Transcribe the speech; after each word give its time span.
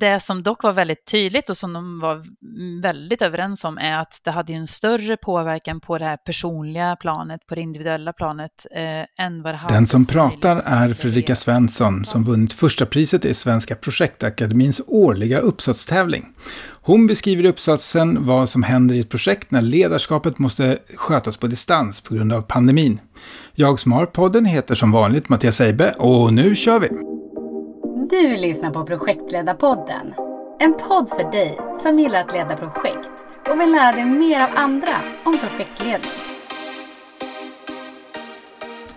det 0.00 0.20
som 0.20 0.42
dock 0.42 0.62
var 0.62 0.72
väldigt 0.72 1.06
tydligt 1.06 1.50
och 1.50 1.56
som 1.56 1.72
de 1.72 2.00
var 2.00 2.24
väldigt 2.82 3.22
överens 3.22 3.64
om 3.64 3.78
är 3.78 3.98
att 3.98 4.20
det 4.24 4.30
hade 4.30 4.52
en 4.52 4.66
större 4.66 5.16
påverkan 5.16 5.80
på 5.80 5.98
det 5.98 6.04
här 6.04 6.16
personliga 6.16 6.96
planet, 6.96 7.46
på 7.46 7.54
det 7.54 7.60
individuella 7.60 8.12
planet, 8.12 8.66
eh, 8.70 9.24
än 9.24 9.42
vad 9.42 9.54
det 9.54 9.58
hade. 9.58 9.74
Den 9.74 9.86
som 9.86 10.06
pratar 10.06 10.62
är 10.64 10.94
Fredrika 10.94 11.34
Svensson 11.34 12.04
som 12.04 12.24
vunnit 12.24 12.52
första 12.52 12.86
priset 12.86 13.24
i 13.24 13.34
Svenska 13.34 13.74
projektakademins 13.74 14.80
årliga 14.86 15.38
uppsatstävling. 15.38 16.26
Hon 16.82 17.06
beskriver 17.06 17.44
i 17.44 17.48
uppsatsen 17.48 18.26
vad 18.26 18.48
som 18.48 18.62
händer 18.62 18.94
i 18.94 19.00
ett 19.00 19.08
projekt 19.08 19.50
när 19.50 19.62
ledarskapet 19.62 20.38
måste 20.38 20.78
skötas 20.96 21.36
på 21.36 21.46
distans 21.46 22.00
på 22.00 22.14
grund 22.14 22.32
av 22.32 22.42
pandemin. 22.42 23.00
Jag 23.54 23.78
som 23.78 23.92
har 23.92 24.06
podden 24.06 24.44
heter 24.44 24.74
som 24.74 24.92
vanligt 24.92 25.28
Mattias 25.28 25.60
Eibe 25.60 25.94
och 25.98 26.32
nu 26.32 26.54
kör 26.54 26.80
vi! 26.80 27.19
Du 28.10 28.36
lyssnar 28.36 28.70
på 28.70 28.86
Projektledarpodden. 28.86 30.14
En 30.60 30.72
podd 30.72 31.08
för 31.08 31.32
dig 31.32 31.58
som 31.76 31.98
gillar 31.98 32.20
att 32.20 32.32
leda 32.32 32.56
projekt 32.56 33.10
och 33.50 33.60
vill 33.60 33.70
lära 33.70 33.92
dig 33.92 34.04
mer 34.04 34.40
av 34.40 34.48
andra 34.54 34.96
om 35.24 35.38
projektledning. 35.38 36.10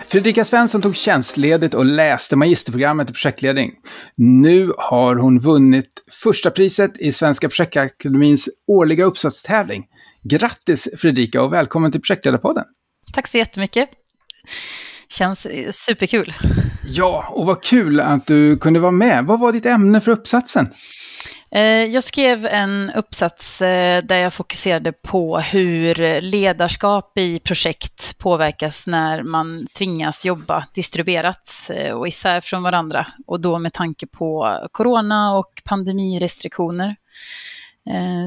Fredrika 0.08 0.46
Svensson 0.46 0.82
tog 0.82 0.96
tjänstledigt 0.96 1.73
och 1.73 1.86
läste 1.86 2.36
magisterprogrammet 2.36 3.10
i 3.10 3.14
projektledning. 3.14 3.72
Nu 4.16 4.73
har 4.78 5.16
hon 5.16 5.40
vunnit 5.40 6.04
första 6.12 6.52
priset 6.52 7.02
i 7.02 7.12
Svenska 7.12 7.50
Projektakademins 7.50 8.50
årliga 8.68 9.06
uppsatstävling. 9.06 9.86
Grattis 10.23 10.90
Fredrika 10.98 11.42
och 11.42 11.54
välkommen 11.54 11.92
till 11.92 12.02
Projektledarpodden! 12.02 12.66
Tack 13.14 13.28
så 13.28 13.38
jättemycket! 13.38 13.90
Känns 15.09 15.48
superkul. 15.73 16.34
Ja, 16.86 17.26
och 17.30 17.46
vad 17.46 17.64
kul 17.64 18.00
att 18.00 18.28
du 18.28 18.58
kunde 18.58 18.80
vara 18.80 18.92
med. 18.92 19.26
Vad 19.26 19.40
var 19.40 19.52
ditt 19.52 19.66
ämne 19.66 20.02
för 20.02 20.12
uppsatsen? 20.12 20.70
Eh, 21.56 21.86
jag 21.86 22.04
skrev 22.04 22.46
en 22.46 22.92
uppsats 22.96 23.62
eh, 23.62 24.04
där 24.04 24.16
jag 24.16 24.34
fokuserade 24.34 24.92
på 24.92 25.38
hur 25.39 26.22
ledarskap 26.22 27.17
i 27.17 27.39
projekt 27.39 28.17
påverkas 28.17 28.88
när 28.88 29.23
man 29.23 29.67
tvingas 29.78 30.26
jobba 30.26 30.67
distribuerat 30.73 31.70
eh, 31.70 31.94
och 31.94 32.08
isär 32.08 32.42
från 32.42 32.64
varandra. 32.64 33.08
Och 33.28 33.39
då 33.39 33.59
med 33.59 33.73
tanke 33.73 34.08
på 34.08 34.59
corona 34.72 35.38
och 35.38 35.61
pandemirestriktioner. 35.66 36.95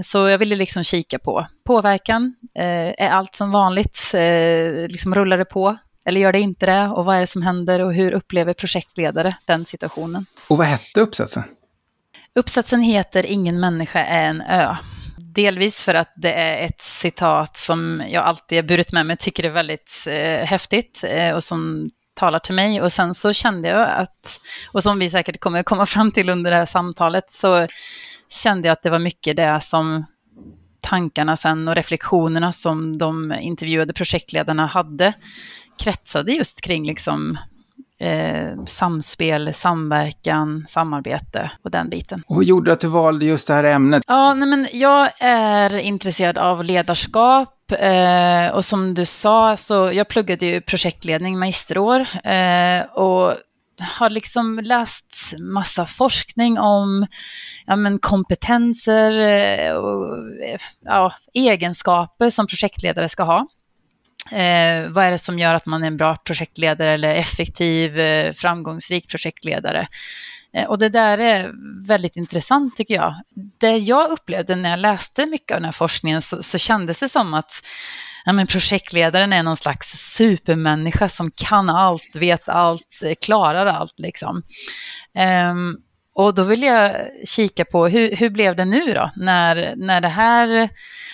Så 0.03 0.29
jag 0.29 0.39
ville 0.39 0.57
liksom 0.57 0.84
kika 0.84 1.19
på 1.19 1.47
påverkan. 1.65 2.34
Är 2.55 3.09
allt 3.09 3.34
som 3.34 3.51
vanligt? 3.51 4.11
Liksom 4.89 5.15
rullar 5.15 5.39
det 5.39 5.45
på? 5.45 5.79
Eller 6.07 6.21
gör 6.21 6.33
det 6.33 6.41
inte 6.41 6.67
det? 6.67 6.89
Och 6.89 7.05
vad 7.05 7.17
är 7.17 7.21
det 7.21 7.27
som 7.27 7.43
händer 7.43 7.81
och 7.81 7.95
hur 7.95 8.12
upplever 8.12 8.53
projektledare 8.53 9.37
den 9.45 9.65
situationen? 9.65 10.27
Och 10.49 10.57
vad 10.59 10.67
hette 10.67 11.01
uppsatsen? 11.01 11.43
Uppsatsen 12.35 12.83
heter 12.83 13.27
Ingen 13.27 13.61
människa 13.61 14.05
är 14.05 14.27
en 14.27 14.41
ö. 14.41 14.77
Delvis 15.19 15.83
för 15.83 15.95
att 15.95 16.12
det 16.17 16.33
är 16.33 16.67
ett 16.67 16.81
citat 16.81 17.57
som 17.57 18.03
jag 18.09 18.25
alltid 18.25 18.59
har 18.59 18.62
burit 18.62 18.93
med 18.93 19.07
mig, 19.07 19.17
tycker 19.17 19.45
är 19.45 19.51
väldigt 19.51 20.05
eh, 20.07 20.47
häftigt 20.47 21.05
eh, 21.09 21.34
och 21.34 21.45
som 21.45 21.91
talar 22.15 22.39
till 22.39 22.55
mig. 22.55 22.83
Och 22.83 22.93
sen 22.93 23.15
så 23.15 23.33
kände 23.33 23.69
jag 23.69 23.91
att, 23.91 24.41
och 24.73 24.83
som 24.83 24.99
vi 24.99 25.11
säkert 25.11 25.41
kommer 25.41 25.62
komma 25.62 25.87
fram 25.87 26.12
till 26.12 26.29
under 26.29 26.51
det 26.51 26.57
här 26.57 26.67
samtalet, 26.67 27.33
så 27.33 27.67
kände 28.29 28.69
jag 28.69 28.73
att 28.73 28.83
det 28.83 28.91
var 28.91 28.99
mycket 28.99 29.37
det 29.37 29.61
som 29.61 30.05
tankarna 30.81 31.37
sen 31.37 31.69
och 31.69 31.75
reflektionerna 31.75 32.53
som 32.53 32.99
de 32.99 33.33
intervjuade 33.33 33.93
projektledarna 33.93 34.67
hade 34.67 35.12
kretsade 35.79 36.33
just 36.33 36.61
kring 36.61 36.87
liksom 36.87 37.39
eh, 37.99 38.65
samspel, 38.67 39.55
samverkan, 39.55 40.65
samarbete 40.69 41.51
och 41.63 41.71
den 41.71 41.89
biten. 41.89 42.23
Och 42.29 42.37
vad 42.37 42.45
gjorde 42.45 42.73
att 42.73 42.81
du 42.81 42.89
valde 42.89 43.25
just 43.25 43.49
det 43.49 43.55
här 43.55 43.65
ämnet? 43.65 44.03
Ja, 44.07 44.35
nej 44.35 44.49
men 44.49 44.69
jag 44.73 45.11
är 45.21 45.77
intresserad 45.77 46.39
av 46.39 46.65
ledarskap 46.65 47.73
eh, 47.73 48.49
och 48.49 48.65
som 48.65 48.95
du 48.95 49.05
sa 49.05 49.57
så 49.57 49.91
jag 49.93 50.09
pluggade 50.09 50.47
ju 50.47 50.61
projektledning 50.61 51.39
magisterår 51.39 52.00
eh, 52.25 52.81
och 52.81 53.34
har 53.81 54.11
liksom 54.11 54.61
läst 54.62 55.34
massa 55.39 55.87
forskning 55.87 56.59
om 56.59 57.06
ja, 57.67 57.77
men 57.77 57.99
kompetenser 57.99 59.21
eh, 59.21 59.73
och 59.73 60.17
ja, 60.84 61.12
egenskaper 61.34 62.31
som 62.31 62.47
projektledare 62.47 63.09
ska 63.09 63.23
ha. 63.23 63.47
Eh, 64.32 64.91
vad 64.91 65.04
är 65.04 65.10
det 65.10 65.19
som 65.19 65.38
gör 65.38 65.54
att 65.54 65.66
man 65.66 65.82
är 65.82 65.87
en 65.87 65.97
bra 65.97 66.16
projektledare 66.16 66.91
eller 66.91 67.14
effektiv, 67.14 67.98
eh, 67.98 68.32
framgångsrik 68.32 69.09
projektledare? 69.10 69.87
Eh, 70.54 70.64
och 70.64 70.78
det 70.78 70.88
där 70.88 71.19
är 71.19 71.53
väldigt 71.87 72.16
intressant 72.16 72.76
tycker 72.76 72.94
jag. 72.94 73.14
Det 73.59 73.76
jag 73.76 74.10
upplevde 74.10 74.56
när 74.56 74.70
jag 74.70 74.78
läste 74.78 75.26
mycket 75.26 75.53
av 75.53 75.56
den 75.56 75.64
här 75.64 75.72
forskningen 75.72 76.22
så, 76.22 76.42
så 76.42 76.59
kändes 76.59 76.98
det 76.98 77.09
som 77.09 77.34
att 77.34 77.53
ja, 78.25 78.32
men 78.32 78.47
projektledaren 78.47 79.32
är 79.32 79.42
någon 79.42 79.56
slags 79.56 80.14
supermänniska 80.14 81.08
som 81.08 81.31
kan 81.31 81.70
allt, 81.70 82.16
vet 82.16 82.48
allt, 82.48 83.00
eh, 83.04 83.14
klarar 83.20 83.66
allt. 83.66 83.94
Liksom. 83.98 84.43
Um, 85.50 85.76
och 86.16 86.34
då 86.34 86.43
vill 86.43 86.62
jag 86.62 87.10
kika 87.25 87.65
på 87.65 87.87
hur, 87.88 88.16
hur 88.16 88.31
blev 88.31 88.56
det 88.56 88.65
nu 88.65 88.93
då 88.93 89.10
när, 89.16 89.75
när, 89.77 90.00
det 90.00 90.09
här, 90.09 90.69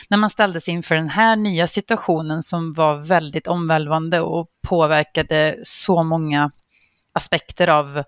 när 0.08 0.18
man 0.18 0.30
ställdes 0.30 0.68
inför 0.68 0.94
den 0.94 1.08
här 1.08 1.36
nya 1.36 1.66
situationen 1.66 2.42
som 2.42 2.72
var 2.72 2.96
väldigt 2.96 3.46
omvälvande 3.46 4.20
och 4.20 4.48
påverkade 4.68 5.58
så 5.62 6.02
många 6.02 6.50
aspekter 7.12 7.68
av 7.68 8.04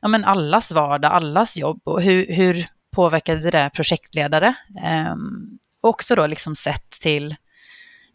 ja, 0.00 0.08
men 0.08 0.24
allas 0.24 0.72
vardag, 0.72 1.12
allas 1.12 1.56
jobb 1.56 1.80
och 1.84 2.02
hur, 2.02 2.26
hur 2.26 2.66
påverkade 2.94 3.50
det 3.50 3.70
projektledare? 3.74 4.54
Ehm, 4.82 5.58
också 5.80 6.14
då 6.14 6.26
liksom 6.26 6.56
sett 6.56 6.90
till 6.90 7.36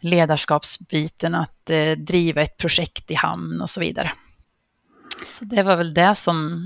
ledarskapsbiten, 0.01 1.35
att 1.35 1.69
eh, 1.69 1.91
driva 1.91 2.41
ett 2.41 2.57
projekt 2.57 3.11
i 3.11 3.15
hamn 3.15 3.61
och 3.61 3.69
så 3.69 3.79
vidare. 3.79 4.11
Så 5.25 5.45
det 5.45 5.63
var 5.63 5.77
väl 5.77 5.93
det 5.93 6.15
som 6.15 6.65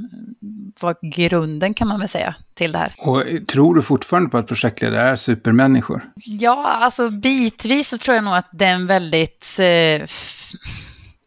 var 0.80 0.96
grunden 1.16 1.74
kan 1.74 1.88
man 1.88 2.00
väl 2.00 2.10
säga 2.10 2.36
till 2.54 2.72
det 2.72 2.78
här. 2.78 2.94
Och 2.98 3.24
tror 3.48 3.76
du 3.76 3.82
fortfarande 3.82 4.30
på 4.30 4.38
att 4.38 4.48
projektledare 4.48 5.10
är 5.10 5.16
supermänniskor? 5.16 6.12
Ja, 6.16 6.68
alltså 6.68 7.10
bitvis 7.10 7.90
så 7.90 7.98
tror 7.98 8.16
jag 8.16 8.24
nog 8.24 8.36
att 8.36 8.50
det 8.52 8.66
är 8.66 8.74
en 8.74 8.88
väldigt 8.88 9.60
eh, 9.60 10.08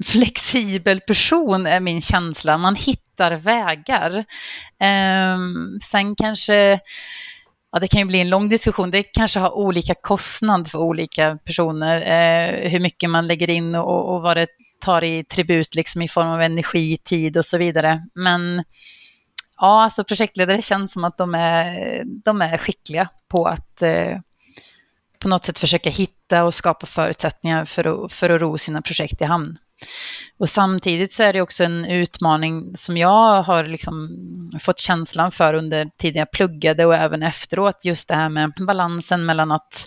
flexibel 0.04 1.00
person 1.00 1.66
är 1.66 1.80
min 1.80 2.00
känsla. 2.00 2.58
Man 2.58 2.74
hittar 2.74 3.36
vägar. 3.36 4.16
Eh, 4.80 5.38
sen 5.90 6.16
kanske 6.16 6.80
ja, 7.74 7.80
det 7.80 7.88
kan 7.88 8.00
ju 8.00 8.06
bli 8.06 8.20
en 8.20 8.28
lång 8.28 8.48
diskussion. 8.48 8.90
Det 8.90 9.02
kanske 9.02 9.38
har 9.38 9.52
olika 9.52 9.94
kostnad 9.94 10.70
för 10.70 10.78
olika 10.78 11.38
personer, 11.44 11.96
eh, 11.96 12.70
hur 12.70 12.80
mycket 12.80 13.10
man 13.10 13.26
lägger 13.26 13.50
in 13.50 13.74
och, 13.74 14.14
och 14.14 14.22
vad 14.22 14.36
det 14.36 14.46
tar 14.84 15.04
i 15.04 15.24
tribut 15.24 15.74
liksom 15.74 16.02
i 16.02 16.08
form 16.08 16.28
av 16.28 16.42
energi, 16.42 16.96
tid 17.04 17.36
och 17.36 17.44
så 17.44 17.58
vidare. 17.58 18.06
Men 18.14 18.64
ja, 19.56 19.82
alltså 19.82 20.04
projektledare 20.04 20.62
känns 20.62 20.92
som 20.92 21.04
att 21.04 21.18
de 21.18 21.34
är, 21.34 22.02
de 22.24 22.42
är 22.42 22.58
skickliga 22.58 23.08
på 23.28 23.46
att 23.46 23.82
eh, 23.82 24.18
på 25.18 25.28
något 25.28 25.44
sätt 25.44 25.58
försöka 25.58 25.90
hitta 25.90 26.44
och 26.44 26.54
skapa 26.54 26.86
förutsättningar 26.86 27.64
för 27.64 28.04
att, 28.04 28.12
för 28.12 28.30
att 28.30 28.40
ro 28.40 28.58
sina 28.58 28.82
projekt 28.82 29.20
i 29.20 29.24
hamn. 29.24 29.58
Och 30.38 30.48
samtidigt 30.48 31.12
så 31.12 31.22
är 31.22 31.32
det 31.32 31.40
också 31.40 31.64
en 31.64 31.84
utmaning 31.84 32.76
som 32.76 32.96
jag 32.96 33.42
har 33.42 33.64
liksom 33.64 34.10
fått 34.60 34.78
känslan 34.78 35.30
för 35.30 35.54
under 35.54 35.90
tiden 35.98 36.18
jag 36.18 36.30
pluggade 36.30 36.86
och 36.86 36.94
även 36.94 37.22
efteråt, 37.22 37.84
just 37.84 38.08
det 38.08 38.14
här 38.14 38.28
med 38.28 38.52
balansen 38.66 39.26
mellan 39.26 39.52
att 39.52 39.86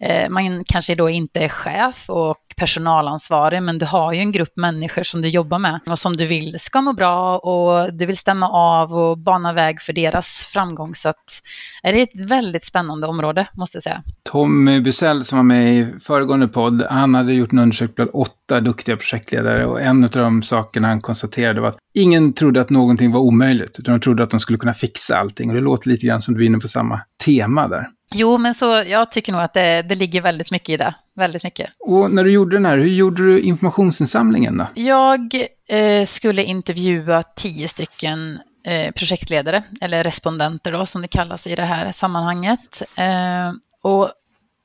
Eh, 0.00 0.30
man 0.30 0.64
kanske 0.64 0.94
då 0.94 1.10
inte 1.10 1.40
är 1.40 1.48
chef 1.48 2.10
och 2.10 2.36
personalansvarig, 2.56 3.62
men 3.62 3.78
du 3.78 3.86
har 3.86 4.12
ju 4.12 4.18
en 4.18 4.32
grupp 4.32 4.56
människor 4.56 5.02
som 5.02 5.22
du 5.22 5.28
jobbar 5.28 5.58
med 5.58 5.80
och 5.86 5.98
som 5.98 6.16
du 6.16 6.26
vill 6.26 6.56
ska 6.60 6.80
må 6.80 6.92
bra 6.92 7.38
och 7.38 7.94
du 7.94 8.06
vill 8.06 8.16
stämma 8.16 8.48
av 8.48 8.94
och 8.94 9.18
bana 9.18 9.52
väg 9.52 9.80
för 9.80 9.92
deras 9.92 10.26
framgång. 10.26 10.94
Så 10.94 11.08
att, 11.08 11.42
är 11.82 11.92
det 11.92 11.98
är 11.98 12.02
ett 12.02 12.30
väldigt 12.30 12.64
spännande 12.64 13.06
område, 13.06 13.48
måste 13.54 13.76
jag 13.76 13.82
säga. 13.82 14.02
Tommy 14.32 14.80
Bysell 14.80 15.24
som 15.24 15.38
var 15.38 15.42
med 15.42 15.74
i 15.74 15.86
föregående 16.00 16.48
podd, 16.48 16.86
han 16.90 17.14
hade 17.14 17.32
gjort 17.32 17.52
en 17.52 17.58
undersökning 17.58 17.94
bland 17.94 18.10
åtta 18.14 18.60
duktiga 18.60 18.96
projektledare 18.96 19.66
och 19.66 19.80
en 19.80 20.04
av 20.04 20.10
de 20.10 20.42
sakerna 20.42 20.88
han 20.88 21.00
konstaterade 21.00 21.60
var 21.60 21.68
att 21.68 21.78
ingen 21.94 22.32
trodde 22.32 22.60
att 22.60 22.70
någonting 22.70 23.12
var 23.12 23.20
omöjligt, 23.20 23.78
utan 23.78 23.94
de 23.94 24.00
trodde 24.00 24.22
att 24.22 24.30
de 24.30 24.40
skulle 24.40 24.58
kunna 24.58 24.74
fixa 24.74 25.16
allting. 25.16 25.50
Och 25.50 25.54
det 25.54 25.62
låter 25.62 25.88
lite 25.88 26.06
grann 26.06 26.22
som 26.22 26.34
du 26.34 26.42
är 26.42 26.46
inne 26.46 26.58
på 26.58 26.68
samma 26.68 27.00
tema 27.24 27.68
där. 27.68 27.86
Jo, 28.14 28.38
men 28.38 28.54
så 28.54 28.84
jag 28.86 29.10
tycker 29.10 29.32
nog 29.32 29.40
att 29.40 29.54
det, 29.54 29.82
det 29.82 29.94
ligger 29.94 30.20
väldigt 30.20 30.50
mycket 30.50 30.68
i 30.68 30.76
det. 30.76 30.94
Väldigt 31.14 31.42
mycket. 31.42 31.70
Och 31.78 32.10
när 32.10 32.24
du 32.24 32.32
gjorde 32.32 32.56
den 32.56 32.66
här, 32.66 32.78
hur 32.78 32.88
gjorde 32.88 33.22
du 33.22 33.40
informationsinsamlingen 33.40 34.58
då? 34.58 34.66
Jag 34.74 35.34
eh, 35.68 36.04
skulle 36.04 36.44
intervjua 36.44 37.22
tio 37.22 37.68
stycken 37.68 38.40
eh, 38.64 38.92
projektledare, 38.92 39.62
eller 39.80 40.04
respondenter 40.04 40.72
då, 40.72 40.86
som 40.86 41.02
det 41.02 41.08
kallas 41.08 41.46
i 41.46 41.54
det 41.54 41.62
här 41.62 41.92
sammanhanget. 41.92 42.82
Eh, 42.96 43.52
och 43.82 44.10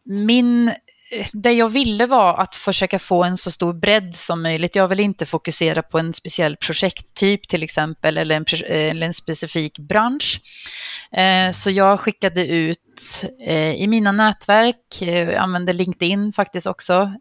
min 0.06 0.72
det 1.34 1.52
jag 1.52 1.70
ville 1.70 2.08
var 2.08 2.38
att 2.42 2.56
försöka 2.56 3.00
få 3.00 3.24
en 3.24 3.38
så 3.38 3.52
stor 3.52 3.74
bredd 3.74 4.16
som 4.16 4.42
möjligt. 4.42 4.76
Jag 4.76 4.88
vill 4.88 5.00
inte 5.00 5.26
fokusera 5.26 5.84
på 5.84 6.00
en 6.00 6.14
speciell 6.14 6.58
projekttyp 6.58 7.48
till 7.48 7.64
exempel 7.64 8.18
eller 8.18 8.36
en, 8.36 8.46
eh, 8.66 8.90
eller 8.90 9.08
en 9.08 9.14
specifik 9.14 9.80
bransch. 9.80 10.42
Eh, 11.12 11.52
så 11.52 11.72
jag 11.72 12.00
skickade 12.00 12.48
ut 12.48 13.26
eh, 13.48 13.74
i 13.74 13.88
mina 13.88 14.12
nätverk, 14.12 15.02
använde 15.38 15.74
LinkedIn 15.74 16.34
faktiskt 16.34 16.68
också 16.68 17.14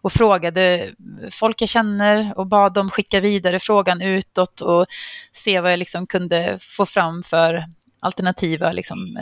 och 0.00 0.12
frågade 0.12 0.90
folk 1.30 1.62
jag 1.62 1.68
känner 1.68 2.38
och 2.38 2.46
bad 2.46 2.74
dem 2.74 2.90
skicka 2.90 3.20
vidare 3.20 3.58
frågan 3.60 4.02
utåt 4.02 4.60
och 4.60 4.86
se 5.32 5.60
vad 5.60 5.72
jag 5.72 5.78
liksom 5.78 6.06
kunde 6.06 6.58
få 6.60 6.86
fram 6.86 7.22
för 7.22 7.64
alternativa, 8.00 8.72
liksom, 8.72 9.18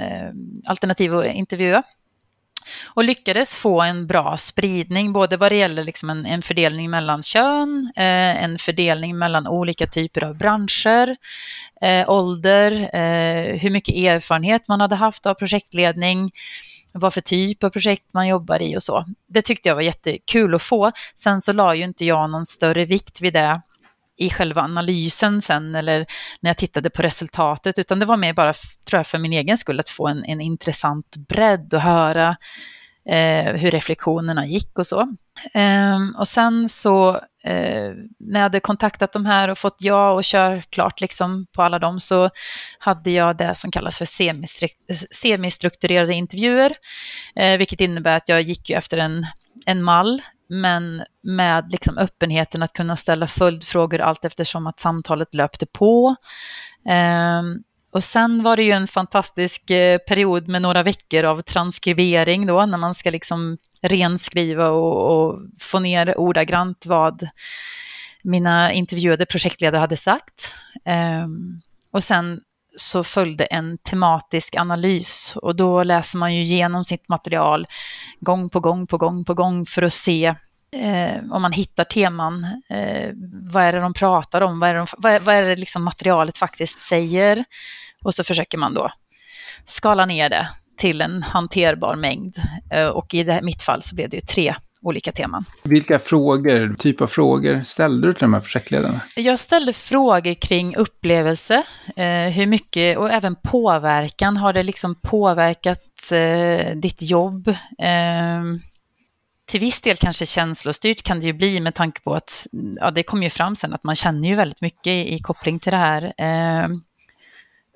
alternativ 0.67 1.15
att 1.15 1.27
intervjua 1.27 1.83
och 2.95 3.05
lyckades 3.05 3.57
få 3.57 3.83
en 3.83 4.07
bra 4.07 4.37
spridning, 4.37 5.13
både 5.13 5.37
vad 5.37 5.53
det 5.53 5.57
gäller 5.57 5.85
liksom 5.85 6.11
en, 6.11 6.27
en 6.27 6.43
fördelning 6.43 6.91
mellan 6.91 7.23
kön, 7.23 7.93
eh, 7.97 8.45
en 8.45 8.59
fördelning 8.59 9.19
mellan 9.19 9.47
olika 9.47 9.87
typer 9.87 10.25
av 10.25 10.37
branscher, 10.37 11.17
eh, 11.81 12.11
ålder, 12.11 12.73
eh, 12.73 13.59
hur 13.59 13.71
mycket 13.71 13.95
erfarenhet 13.95 14.69
man 14.69 14.81
hade 14.81 14.97
haft 14.97 15.27
av 15.27 15.35
projektledning, 15.35 16.31
vad 16.93 17.15
för 17.15 17.21
typ 17.21 17.65
av 17.65 17.71
projekt 17.71 18.05
man 18.13 18.29
jobbar 18.29 18.63
i 18.63 18.77
och 18.77 18.83
så. 18.83 19.05
Det 19.29 19.43
tyckte 19.43 19.69
jag 19.69 19.75
var 19.75 19.83
jättekul 19.83 20.55
att 20.55 20.63
få. 20.63 20.93
Sen 21.15 21.43
så 21.43 21.53
la 21.53 21.75
ju 21.75 21.85
inte 21.85 22.05
jag 22.05 22.31
någon 22.31 22.47
större 22.47 22.85
vikt 22.85 23.21
vid 23.21 23.33
det 23.33 23.61
i 24.17 24.31
själva 24.31 24.63
analysen 24.63 25.43
sen 25.43 25.75
eller 25.75 26.07
när 26.41 26.51
jag 26.51 26.57
tittade 26.57 26.91
på 26.91 27.03
resultatet, 27.03 27.79
utan 27.79 27.99
det 27.99 28.07
var 28.07 28.17
mer 28.17 28.33
bara, 28.33 28.53
tror 28.89 28.99
jag, 28.99 29.07
för 29.07 29.19
min 29.19 29.33
egen 29.33 29.59
skull 29.59 29.81
att 29.81 29.89
få 29.89 30.09
en, 30.09 30.25
en 30.25 30.41
intressant 30.41 31.17
bredd 31.17 31.75
och 31.75 31.81
höra 31.81 32.37
eh, 33.09 33.53
hur 33.53 33.71
reflektionerna 33.71 34.47
gick 34.47 34.79
och 34.79 34.87
så. 34.87 35.01
Eh, 35.55 35.99
och 36.19 36.29
sen 36.29 36.69
så 36.69 37.15
eh, 37.45 37.93
när 38.19 38.41
jag 38.41 38.43
hade 38.43 38.61
kontaktat 38.61 39.13
de 39.13 39.27
här 39.27 39.49
och 39.49 39.59
fått 39.59 39.77
ja 39.79 40.11
och 40.11 40.25
kör 40.25 40.65
klart 40.71 41.01
liksom 41.01 41.47
på 41.53 41.63
alla 41.63 41.79
dem 41.79 42.01
så 42.01 42.31
hade 42.79 43.11
jag 43.11 43.37
det 43.37 43.55
som 43.55 43.71
kallas 43.71 43.99
för 43.99 44.09
semistrukturerade 45.15 46.15
intervjuer, 46.15 46.73
eh, 47.37 47.59
vilket 47.59 47.81
innebär 47.81 48.17
att 48.17 48.29
jag 48.29 48.43
gick 48.43 48.71
ju 48.71 48.77
efter 48.77 48.99
en 48.99 49.27
en 49.67 49.83
mall 49.83 50.23
men 50.49 51.03
med 51.23 51.73
liksom 51.73 51.99
öppenheten 51.99 52.63
att 52.63 52.73
kunna 52.73 52.97
ställa 52.97 53.27
följdfrågor 53.27 54.01
allt 54.01 54.25
eftersom 54.25 54.67
att 54.67 54.81
samtalet 54.81 55.35
löpte 55.35 55.67
på. 55.67 56.17
Um, 57.41 57.63
och 57.91 58.05
sen 58.05 58.43
var 58.43 58.57
det 58.57 58.63
ju 58.63 58.71
en 58.71 58.87
fantastisk 58.89 59.71
eh, 59.71 59.99
period 59.99 60.49
med 60.49 60.63
några 60.63 60.83
veckor 60.83 61.25
av 61.25 61.43
transkribering 61.43 62.47
då, 62.47 62.67
när 62.67 62.79
man 62.79 62.95
ska 62.95 63.11
liksom 63.11 63.59
renskriva 63.83 64.69
och, 64.69 65.29
och 65.29 65.41
få 65.61 65.79
ner 65.79 66.19
ordagrant 66.19 66.87
vad 66.87 67.29
mina 68.23 68.73
intervjuade 68.73 69.27
projektledare 69.27 69.81
hade 69.81 69.97
sagt. 69.97 70.55
Um, 71.25 71.61
och 71.91 72.03
sen 72.03 72.41
så 72.77 73.05
följde 73.05 73.45
en 73.45 73.79
tematisk 73.79 74.57
analys 74.57 75.37
och 75.37 75.57
då 75.57 75.83
läser 75.83 76.19
man 76.19 76.35
ju 76.35 76.41
igenom 76.43 76.85
sitt 76.85 77.09
material 77.09 77.67
gång 78.21 78.49
på 78.49 78.61
gång 78.61 78.87
på 78.87 78.99
gång 78.99 79.25
på 79.25 79.35
gång 79.35 79.67
för 79.67 79.83
att 79.83 79.93
se 79.93 80.35
eh, 80.77 81.17
om 81.31 81.43
man 81.43 81.53
hittar 81.53 81.85
teman. 81.85 82.45
Eh, 82.71 83.11
vad 83.53 83.63
är 83.63 83.73
det 83.73 83.81
de 83.81 83.95
pratar 83.95 84.41
om? 84.41 84.61
Vad 84.61 84.71
är 84.71 84.75
det, 84.75 84.81
de, 84.81 84.87
vad 84.99 85.13
är, 85.13 85.21
vad 85.21 85.35
är 85.35 85.43
det 85.43 85.57
liksom 85.57 85.85
materialet 85.85 86.39
faktiskt 86.39 86.79
säger? 86.79 87.45
Och 88.03 88.15
så 88.15 88.25
försöker 88.25 88.59
man 88.59 88.75
då 88.75 88.91
skala 89.65 90.07
ner 90.07 90.29
det 90.29 90.49
till 90.79 91.01
en 91.01 91.23
hanterbar 91.23 91.97
mängd. 91.97 92.37
Eh, 92.73 92.89
och 92.89 93.15
i 93.15 93.23
det, 93.23 93.43
mitt 93.43 93.63
fall 93.63 93.83
så 93.83 93.95
blev 93.95 94.09
det 94.11 94.17
ju 94.17 94.21
tre 94.21 94.55
olika 94.87 95.13
teman. 95.13 95.45
Vilka 95.63 95.99
frågor, 95.99 96.75
typ 96.79 97.01
av 97.01 97.07
frågor 97.07 97.63
ställde 97.65 98.07
du 98.07 98.13
till 98.13 98.21
de 98.21 98.35
här 98.35 98.41
projektledarna? 98.41 99.01
Jag 99.17 99.39
ställde 99.39 99.73
frågor 99.73 100.35
kring 100.35 100.77
upplevelse, 100.77 101.63
eh, 101.97 102.07
hur 102.07 102.47
mycket 102.47 102.99
och 102.99 103.11
även 103.11 103.37
påverkan. 103.43 104.37
Har 104.37 104.53
det 104.53 104.63
liksom 104.63 104.95
påverkat 104.95 106.13
eh, 106.13 106.77
ditt 106.77 107.03
jobb? 107.03 107.49
Eh, 107.79 108.43
till 109.47 109.61
viss 109.61 109.81
del 109.81 109.97
kanske 109.97 110.27
känslostyrt 110.27 111.03
kan 111.03 111.21
det 111.21 111.27
ju 111.27 111.33
bli 111.33 111.61
med 111.61 111.75
tanke 111.75 112.01
på 112.01 112.15
att 112.15 112.47
ja, 112.81 112.91
det 112.91 113.03
kommer 113.03 113.23
ju 113.23 113.31
fram 113.31 113.57
sen 113.57 113.73
att 113.73 113.85
man 113.85 113.97
känner 113.97 114.29
ju 114.29 114.35
väldigt 114.35 114.61
mycket 114.61 114.87
i, 114.87 115.15
i 115.15 115.19
koppling 115.19 115.59
till 115.59 115.73
det 115.73 115.79
här. 115.79 116.13
Eh, 116.19 116.69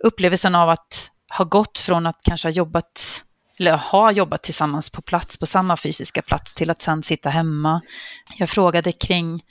upplevelsen 0.04 0.54
av 0.54 0.68
att 0.68 1.10
ha 1.38 1.44
gått 1.44 1.78
från 1.78 2.06
att 2.06 2.18
kanske 2.22 2.48
ha 2.48 2.52
jobbat 2.52 3.24
eller 3.60 3.72
har 3.76 4.12
jobbat 4.12 4.42
tillsammans 4.42 4.90
på 4.90 5.02
plats, 5.02 5.36
på 5.36 5.46
samma 5.46 5.76
fysiska 5.76 6.22
plats, 6.22 6.54
till 6.54 6.70
att 6.70 6.82
sen 6.82 7.02
sitta 7.02 7.30
hemma. 7.30 7.80
Jag 8.38 8.48
frågade 8.48 8.92
kring, 8.92 9.42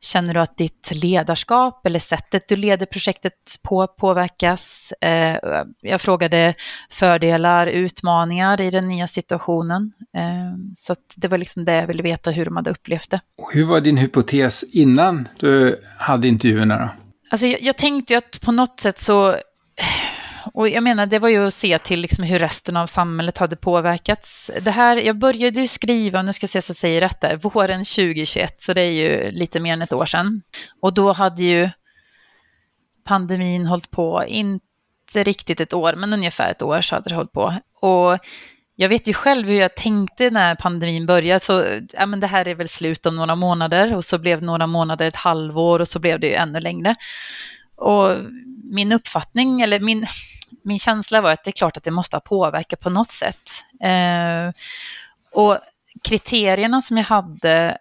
känner 0.00 0.34
du 0.34 0.40
att 0.40 0.56
ditt 0.56 0.90
ledarskap 1.02 1.86
eller 1.86 1.98
sättet 1.98 2.48
du 2.48 2.56
leder 2.56 2.86
projektet 2.86 3.34
på 3.68 3.86
påverkas? 3.86 4.92
Eh, 5.00 5.36
jag 5.80 6.00
frågade 6.00 6.54
fördelar, 6.90 7.66
utmaningar 7.66 8.60
i 8.60 8.70
den 8.70 8.88
nya 8.88 9.06
situationen. 9.06 9.92
Eh, 10.16 10.72
så 10.76 10.96
det 11.16 11.28
var 11.28 11.38
liksom 11.38 11.64
det 11.64 11.74
jag 11.74 11.86
ville 11.86 12.02
veta, 12.02 12.30
hur 12.30 12.44
de 12.44 12.56
hade 12.56 12.70
upplevt 12.70 13.10
det. 13.10 13.20
Och 13.38 13.50
hur 13.52 13.64
var 13.64 13.80
din 13.80 13.96
hypotes 13.96 14.64
innan 14.72 15.28
du 15.38 15.84
hade 15.98 16.28
intervjuerna 16.28 16.78
då? 16.78 16.90
Alltså 17.30 17.46
jag, 17.46 17.62
jag 17.62 17.76
tänkte 17.76 18.12
ju 18.12 18.18
att 18.18 18.40
på 18.40 18.52
något 18.52 18.80
sätt 18.80 18.98
så 18.98 19.36
och 20.54 20.68
jag 20.68 20.82
menar, 20.82 21.06
det 21.06 21.18
var 21.18 21.28
ju 21.28 21.46
att 21.46 21.54
se 21.54 21.78
till 21.78 22.00
liksom 22.00 22.24
hur 22.24 22.38
resten 22.38 22.76
av 22.76 22.86
samhället 22.86 23.38
hade 23.38 23.56
påverkats. 23.56 24.50
Det 24.62 24.70
här, 24.70 24.96
jag 24.96 25.18
började 25.18 25.60
ju 25.60 25.66
skriva, 25.66 26.22
nu 26.22 26.32
ska 26.32 26.44
jag 26.44 26.50
se 26.50 26.62
så 26.62 26.70
jag 26.70 26.76
säger 26.76 27.00
rätt 27.00 27.20
där, 27.20 27.36
våren 27.36 27.84
2021, 27.84 28.62
så 28.62 28.72
det 28.72 28.80
är 28.80 28.92
ju 28.92 29.30
lite 29.30 29.60
mer 29.60 29.72
än 29.72 29.82
ett 29.82 29.92
år 29.92 30.06
sedan. 30.06 30.42
Och 30.80 30.94
då 30.94 31.12
hade 31.12 31.42
ju 31.42 31.70
pandemin 33.04 33.66
hållit 33.66 33.90
på, 33.90 34.24
inte 34.26 35.24
riktigt 35.24 35.60
ett 35.60 35.72
år, 35.72 35.94
men 35.94 36.12
ungefär 36.12 36.50
ett 36.50 36.62
år 36.62 36.80
så 36.80 36.94
hade 36.94 37.10
det 37.10 37.16
hållit 37.16 37.32
på. 37.32 37.54
Och 37.80 38.18
jag 38.80 38.88
vet 38.88 39.08
ju 39.08 39.12
själv 39.12 39.48
hur 39.48 39.54
jag 39.54 39.76
tänkte 39.76 40.30
när 40.30 40.54
pandemin 40.54 41.06
började, 41.06 41.40
så 41.40 41.80
ja, 41.92 42.06
men 42.06 42.20
det 42.20 42.26
här 42.26 42.48
är 42.48 42.54
väl 42.54 42.68
slut 42.68 43.06
om 43.06 43.16
några 43.16 43.36
månader 43.36 43.94
och 43.94 44.04
så 44.04 44.18
blev 44.18 44.42
några 44.42 44.66
månader 44.66 45.06
ett 45.06 45.16
halvår 45.16 45.80
och 45.80 45.88
så 45.88 45.98
blev 45.98 46.20
det 46.20 46.26
ju 46.26 46.34
ännu 46.34 46.60
längre. 46.60 46.94
Och 47.76 48.16
min 48.72 48.92
uppfattning, 48.92 49.60
eller 49.60 49.80
min, 49.80 50.06
min 50.68 50.78
känsla 50.78 51.20
var 51.20 51.32
att 51.32 51.44
det 51.44 51.50
är 51.50 51.52
klart 51.52 51.76
att 51.76 51.84
det 51.84 51.90
måste 51.90 52.16
ha 52.16 52.20
påverkat 52.20 52.80
på 52.80 52.90
något 52.90 53.10
sätt. 53.10 53.50
Eh, 53.82 54.52
och 55.32 55.58
kriterierna 56.04 56.82
som 56.82 56.96
jag 56.96 57.04
hade 57.04 57.78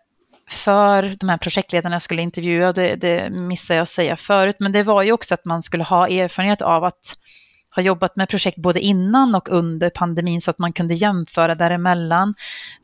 för 0.50 1.16
de 1.20 1.30
här 1.30 1.38
projektledarna 1.38 1.96
jag 1.96 2.02
skulle 2.02 2.22
intervjua, 2.22 2.74
det, 2.74 2.96
det 2.96 3.30
missade 3.40 3.78
jag 3.78 3.84
att 3.84 3.90
säga 3.90 4.16
förut, 4.16 4.56
men 4.60 4.72
det 4.72 4.84
var 4.84 5.04
ju 5.04 5.12
också 5.12 5.34
att 5.34 5.46
man 5.46 5.64
skulle 5.64 5.84
ha 5.84 6.08
erfarenhet 6.08 6.62
av 6.62 6.84
att 6.84 7.18
ha 7.76 7.84
jobbat 7.84 8.16
med 8.16 8.30
projekt 8.30 8.58
både 8.58 8.80
innan 8.80 9.36
och 9.36 9.50
under 9.50 9.90
pandemin 9.90 10.42
så 10.42 10.52
att 10.52 10.60
man 10.60 10.74
kunde 10.74 10.94
jämföra 10.94 11.56
däremellan. 11.56 12.36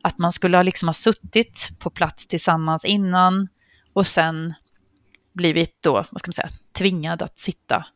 Att 0.02 0.18
man 0.18 0.32
skulle 0.32 0.56
ha, 0.56 0.62
liksom 0.62 0.88
ha 0.88 0.92
suttit 0.92 1.70
på 1.78 1.90
plats 1.90 2.26
tillsammans 2.26 2.84
innan 2.84 3.48
och 3.92 4.06
sen 4.06 4.54
blivit 5.32 5.82
då, 5.82 5.92
vad 5.92 6.20
ska 6.20 6.28
man 6.28 6.32
säga, 6.32 6.48
tvingad 6.72 7.22
att 7.22 7.38
sitta 7.38 7.86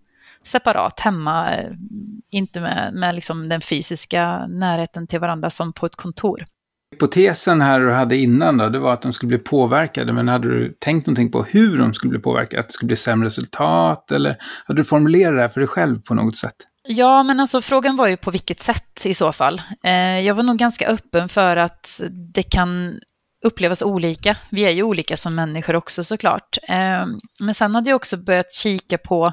separat 0.49 1.01
hemma, 1.01 1.57
eh, 1.57 1.71
inte 2.31 2.61
med, 2.61 2.95
med 2.95 3.15
liksom 3.15 3.49
den 3.49 3.61
fysiska 3.61 4.47
närheten 4.47 5.07
till 5.07 5.21
varandra 5.21 5.51
som 5.51 5.73
på 5.73 5.87
ett 5.87 5.97
kontor. 5.97 6.45
Hypotesen 6.93 7.61
här 7.61 7.81
du 7.81 7.93
hade 7.93 8.17
innan 8.17 8.57
då, 8.57 8.69
det 8.69 8.79
var 8.79 8.93
att 8.93 9.03
de 9.03 9.13
skulle 9.13 9.29
bli 9.29 9.39
påverkade, 9.39 10.13
men 10.13 10.29
hade 10.29 10.49
du 10.49 10.77
tänkt 10.79 11.07
någonting 11.07 11.31
på 11.31 11.43
hur 11.43 11.79
de 11.79 11.95
skulle 11.95 12.11
bli 12.11 12.19
påverkade? 12.19 12.61
Att 12.61 12.67
det 12.67 12.73
skulle 12.73 12.87
bli 12.87 12.97
sämre 12.97 13.27
resultat, 13.27 14.11
eller 14.11 14.37
hade 14.67 14.81
du 14.81 14.85
formulerat 14.85 15.35
det 15.35 15.41
här 15.41 15.49
för 15.49 15.61
dig 15.61 15.69
själv 15.69 16.01
på 16.03 16.15
något 16.15 16.37
sätt? 16.37 16.55
Ja, 16.91 17.23
men 17.23 17.41
alltså 17.41 17.63
frågan 17.63 17.97
var 17.97 18.07
ju 18.07 18.17
på 18.17 18.31
vilket 18.31 18.63
sätt 18.63 19.07
i 19.07 19.15
så 19.15 19.33
fall. 19.33 19.63
Eh, 19.85 20.21
jag 20.21 20.35
var 20.35 20.43
nog 20.43 20.59
ganska 20.59 20.89
öppen 20.89 21.29
för 21.29 21.57
att 21.57 22.01
det 22.35 22.43
kan 22.43 23.01
upplevas 23.45 23.83
olika. 23.83 24.37
Vi 24.51 24.65
är 24.65 24.71
ju 24.71 24.83
olika 24.83 25.17
som 25.17 25.35
människor 25.35 25.77
också 25.77 26.05
såklart. 26.05 26.59
Ehm, 26.69 27.21
men 27.41 27.55
sen 27.55 27.75
hade 27.75 27.91
jag 27.91 27.97
också 27.97 28.17
börjat 28.17 28.53
kika 28.53 28.99
på, 28.99 29.33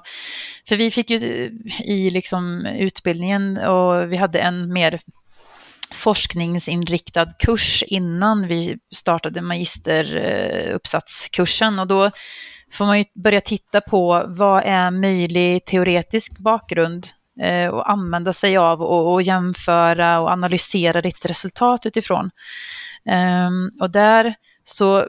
för 0.67 0.75
vi 0.75 0.91
fick 0.91 1.09
ju 1.09 1.17
eh, 1.17 1.51
i 1.81 2.09
liksom 2.09 2.65
utbildningen 2.65 3.57
och 3.57 4.12
vi 4.12 4.17
hade 4.17 4.39
en 4.39 4.74
mer 4.74 5.00
forskningsinriktad 5.91 7.27
kurs 7.39 7.83
innan 7.88 8.47
vi 8.47 8.77
startade 8.95 9.41
magisteruppsatskursen 9.41 11.79
och 11.79 11.88
då 11.88 12.12
får 12.71 12.85
man 12.85 12.97
ju 12.97 13.05
börja 13.15 13.41
titta 13.41 13.81
på 13.81 14.25
vad 14.27 14.63
är 14.65 14.91
möjlig 14.91 15.65
teoretisk 15.65 16.39
bakgrund 16.39 17.07
eh, 17.41 17.67
och 17.67 17.91
använda 17.91 18.33
sig 18.33 18.57
av 18.57 18.81
och 18.81 19.21
jämföra 19.21 20.21
och 20.21 20.29
analysera 20.29 21.01
ditt 21.01 21.25
resultat 21.25 21.85
utifrån. 21.85 22.31
Um, 23.09 23.71
och 23.79 23.89
där 23.89 24.35
så 24.63 25.07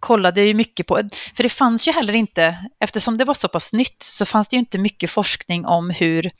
kollade 0.00 0.40
jag 0.40 0.48
ju 0.48 0.54
mycket 0.54 0.86
på, 0.86 1.08
för 1.36 1.42
det 1.42 1.48
fanns 1.48 1.88
ju 1.88 1.92
heller 1.92 2.14
inte, 2.14 2.58
eftersom 2.80 3.16
det 3.16 3.24
var 3.24 3.34
så 3.34 3.48
pass 3.48 3.72
nytt, 3.72 4.02
så 4.02 4.26
fanns 4.26 4.48
det 4.48 4.56
ju 4.56 4.58
inte 4.58 4.78
mycket 4.78 5.10
forskning 5.10 5.66
om 5.66 5.90
hur 5.90 6.30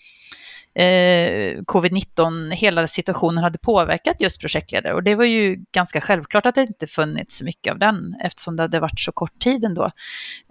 Eh, 0.75 1.59
covid-19, 1.67 2.51
hela 2.51 2.87
situationen 2.87 3.45
hade 3.45 3.59
påverkat 3.59 4.21
just 4.21 4.41
projektledare. 4.41 4.95
Och 4.95 5.03
det 5.03 5.15
var 5.15 5.25
ju 5.25 5.65
ganska 5.73 6.01
självklart 6.01 6.47
att 6.47 6.55
det 6.55 6.63
inte 6.63 6.87
funnits 6.87 7.39
så 7.39 7.45
mycket 7.45 7.73
av 7.73 7.79
den 7.79 8.17
eftersom 8.25 8.57
det 8.57 8.63
hade 8.63 8.81
varit 8.81 9.01
så 9.01 9.13
kort 9.13 9.39
tid 9.39 9.65
ändå. 9.65 9.91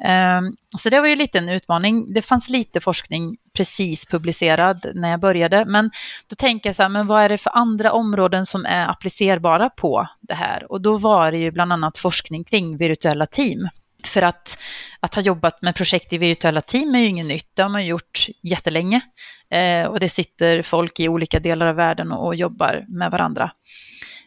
Ehm, 0.04 0.56
så 0.78 0.90
det 0.90 1.00
var 1.00 1.08
ju 1.08 1.16
lite 1.16 1.38
en 1.38 1.50
utmaning. 1.50 2.14
Det 2.14 2.22
fanns 2.22 2.50
lite 2.50 2.80
forskning 2.80 3.38
precis 3.54 4.06
publicerad 4.06 4.86
när 4.94 5.10
jag 5.10 5.20
började, 5.20 5.66
men 5.66 5.92
då 6.28 6.36
tänker 6.36 6.70
jag 6.70 6.76
så 6.76 6.84
här, 6.84 6.90
men 6.90 7.08
vad 7.08 7.24
är 7.24 7.30
det 7.30 7.38
för 7.38 7.58
andra 7.58 7.92
områden 7.92 8.46
som 8.46 8.66
är 8.66 8.90
applicerbara 8.90 9.70
på 9.70 10.08
det 10.22 10.36
här? 10.36 10.72
Och 10.72 10.82
då 10.82 10.98
var 10.98 11.32
det 11.32 11.38
ju 11.38 11.52
bland 11.52 11.74
annat 11.74 11.98
forskning 11.98 12.44
kring 12.44 12.78
virtuella 12.78 13.26
team. 13.26 13.70
För 14.04 14.22
att, 14.22 14.58
att 15.04 15.16
ha 15.16 15.22
jobbat 15.22 15.62
med 15.62 15.76
projekt 15.76 16.14
i 16.14 16.18
virtuella 16.18 16.62
team 16.62 16.96
är 16.96 17.00
ju 17.00 17.08
inget 17.08 17.26
nytt, 17.26 17.56
det 17.56 17.64
har 17.64 17.70
man 17.70 17.86
gjort 17.86 18.28
jättelänge. 18.44 19.02
Eh, 19.50 19.86
och 19.86 20.00
det 20.00 20.10
sitter 20.10 20.62
folk 20.62 21.00
i 21.00 21.08
olika 21.10 21.40
delar 21.40 21.66
av 21.66 21.76
världen 21.76 22.12
och, 22.12 22.26
och 22.26 22.36
jobbar 22.36 22.86
med 22.88 23.12
varandra. 23.12 23.52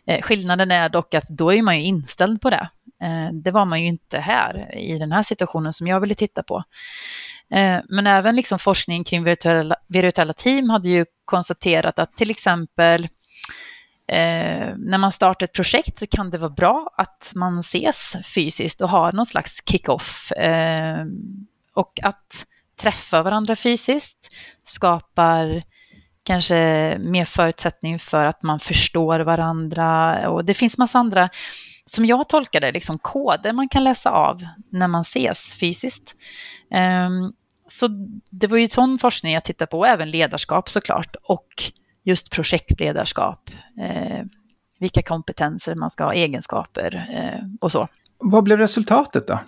Eh, 0.07 0.23
skillnaden 0.23 0.71
är 0.71 0.89
dock 0.89 1.15
att 1.15 1.29
då 1.29 1.53
är 1.53 1.63
man 1.63 1.77
ju 1.77 1.83
inställd 1.83 2.41
på 2.41 2.51
det. 2.51 2.69
Eh, 3.03 3.33
det 3.33 3.51
var 3.51 3.65
man 3.65 3.81
ju 3.81 3.87
inte 3.87 4.19
här 4.19 4.75
i 4.79 4.99
den 4.99 5.13
här 5.13 5.23
situationen 5.23 5.73
som 5.73 5.87
jag 5.87 6.01
ville 6.01 6.15
titta 6.15 6.43
på. 6.43 6.63
Eh, 7.51 7.79
men 7.89 8.07
även 8.07 8.37
liksom 8.37 8.59
forskning 8.59 9.05
kring 9.05 9.25
virtuella, 9.25 9.77
virtuella 9.89 10.33
team 10.33 10.71
hade 10.71 10.89
ju 10.89 11.07
konstaterat 11.25 11.99
att 11.99 12.17
till 12.17 12.31
exempel 12.31 13.09
Eh, 14.09 14.75
när 14.77 14.99
man 14.99 15.13
startar 15.13 15.45
ett 15.45 15.53
projekt 15.53 15.99
så 15.99 16.07
kan 16.07 16.31
det 16.31 16.39
vara 16.39 16.51
bra 16.51 16.95
att 16.97 17.33
man 17.35 17.59
ses 17.59 18.17
fysiskt 18.35 18.81
och 18.81 18.89
har 18.89 19.13
någon 19.13 19.27
slags 19.27 19.63
kick-off. 19.71 20.33
Eh, 20.33 21.05
och 21.75 22.01
att 22.03 22.47
träffa 22.77 23.23
varandra 23.23 23.57
fysiskt 23.57 24.33
skapar 24.63 25.63
kanske 26.23 26.57
mer 27.01 27.25
förutsättning 27.25 27.99
för 27.99 28.25
att 28.25 28.43
man 28.43 28.61
förstår 28.61 29.21
varandra. 29.21 30.19
Och 30.29 30.45
det 30.45 30.55
finns 30.55 30.79
massa 30.79 30.99
andra, 30.99 31.29
som 31.87 32.07
jag 32.07 32.29
tolkar 32.29 32.61
det, 32.61 32.73
liksom 32.73 32.99
koder 32.99 33.53
man 33.53 33.69
kan 33.69 33.85
läsa 33.85 34.11
av 34.11 34.47
när 34.71 34.89
man 34.89 35.03
ses 35.03 35.55
fysiskt. 35.55 36.17
Eh, 36.75 37.11
så 37.67 37.89
det 38.31 38.47
var 38.47 38.59
ju 38.59 38.69
sån 38.69 38.99
forskning 38.99 39.33
jag 39.33 39.45
tittade 39.45 39.71
på, 39.71 39.87
även 39.87 40.11
ledarskap 40.11 40.69
såklart. 40.69 41.17
Och 41.23 41.73
just 42.05 42.31
projektledarskap, 42.31 43.51
eh, 43.81 44.25
vilka 44.79 45.03
kompetenser 45.03 45.75
man 45.75 45.91
ska 45.91 46.05
ha, 46.05 46.15
egenskaper 46.15 47.09
eh, 47.13 47.47
och 47.61 47.73
så. 47.73 47.89
Vad 48.19 48.45
blev 48.45 48.59
resultatet 48.59 49.27
då? 49.27 49.39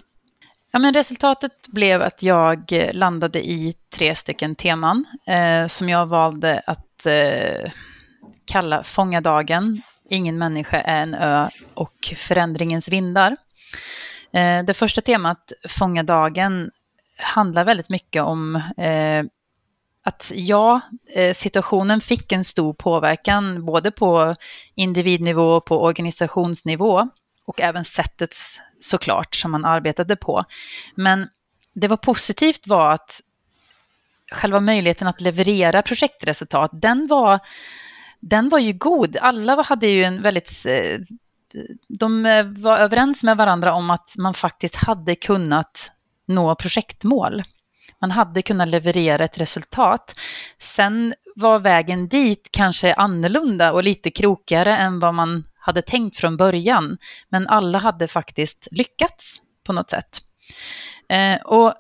Ja, 0.71 0.79
men 0.79 0.95
resultatet 0.95 1.69
blev 1.69 2.03
att 2.03 2.23
jag 2.23 2.73
landade 2.93 3.49
i 3.49 3.75
tre 3.95 4.15
stycken 4.15 4.55
teman 4.55 5.05
eh, 5.27 5.67
som 5.67 5.89
jag 5.89 6.07
valde 6.07 6.63
att 6.67 7.07
eh, 7.07 7.73
kalla 8.45 8.83
Fångadagen, 8.83 9.83
Ingen 10.09 10.39
människa 10.39 10.81
är 10.81 11.03
en 11.03 11.15
ö 11.15 11.49
och 11.75 12.15
Förändringens 12.17 12.89
vindar. 12.89 13.37
Eh, 14.33 14.65
det 14.65 14.75
första 14.75 15.01
temat, 15.01 15.53
Fångadagen, 15.69 16.71
handlar 17.19 17.65
väldigt 17.65 17.89
mycket 17.89 18.23
om 18.23 18.57
eh, 18.77 19.25
att 20.07 20.33
ja, 20.35 20.81
eh, 21.15 21.35
situationen 21.35 22.01
fick 22.01 22.33
en 22.33 22.45
stor 22.45 22.73
påverkan 22.73 23.65
både 23.65 23.91
på 23.91 24.35
individnivå 24.75 25.57
och 25.57 25.65
på 25.65 25.83
organisationsnivå 25.83 27.09
och 27.47 27.61
även 27.61 27.85
sättet 27.85 28.35
såklart 28.81 29.35
som 29.35 29.51
man 29.51 29.65
arbetade 29.65 30.17
på. 30.17 30.45
Men 30.95 31.29
det 31.75 31.89
var 31.89 31.97
positivt 31.97 32.67
var 32.67 32.93
att 32.93 33.21
själva 34.33 34.61
möjligheten 34.61 35.09
att 35.09 35.21
leverera 35.21 35.83
projektresultat, 35.83 36.71
den 36.73 37.07
var, 37.07 37.41
den 38.21 38.49
var 38.49 38.59
ju 38.59 38.73
god. 38.73 39.17
Alla 39.17 39.63
hade 39.63 39.87
ju 39.87 40.05
en 40.05 40.23
väldigt... 40.23 40.67
De 41.89 42.27
eh, 42.27 42.45
var 42.45 42.79
överens 42.79 43.25
med 43.25 43.37
varandra 43.37 43.75
om 43.75 43.91
att 43.91 44.15
man 44.19 44.35
faktiskt 44.35 44.75
hade 44.75 45.15
kunnat 45.15 45.93
nå 46.27 46.55
projektmål. 46.55 47.43
Man 48.01 48.11
hade 48.11 48.43
kunnat 48.43 48.69
leverera 48.69 49.25
ett 49.25 49.41
resultat. 49.41 50.15
Sen 50.59 51.15
var 51.35 51.59
vägen 51.59 52.09
dit 52.09 52.49
kanske 52.53 52.95
annorlunda 52.95 53.73
och 53.73 53.85
lite 53.85 54.11
krokigare 54.11 54.77
än 54.77 55.01
vad 55.01 55.15
man 55.15 55.45
hade 55.59 55.83
tänkt 55.83 56.17
från 56.17 56.37
början. 56.37 56.99
Men 57.29 57.49
alla 57.49 57.79
hade 57.79 58.09
faktiskt 58.09 58.69
lyckats 58.71 59.43
på 59.67 59.73
något 59.73 59.91
sätt. 59.91 60.19
Eh, 61.09 61.37
och 61.43 61.75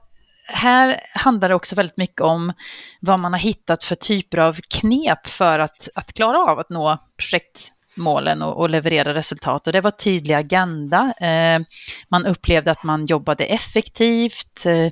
här 0.49 1.01
handlar 1.15 1.49
det 1.49 1.55
också 1.55 1.75
väldigt 1.75 1.97
mycket 1.97 2.21
om 2.21 2.53
vad 3.01 3.21
man 3.21 3.33
har 3.33 3.41
hittat 3.41 3.85
för 3.85 3.95
typer 3.95 4.39
av 4.39 4.57
knep 4.69 5.27
för 5.27 5.59
att, 5.59 5.89
att 5.95 6.13
klara 6.13 6.39
av 6.39 6.59
att 6.59 6.71
nå 6.71 6.99
projektmålen 7.17 8.43
och, 8.43 8.61
och 8.61 8.71
leverera 8.71 9.15
resultat. 9.15 9.67
Och 9.67 9.73
det 9.73 9.81
var 9.81 9.91
tydlig 9.91 10.35
agenda. 10.35 11.15
Eh, 11.21 11.61
man 12.09 12.27
upplevde 12.27 12.71
att 12.71 12.85
man 12.85 13.07
jobbade 13.07 13.45
effektivt. 13.45 14.67
Eh, 14.67 14.91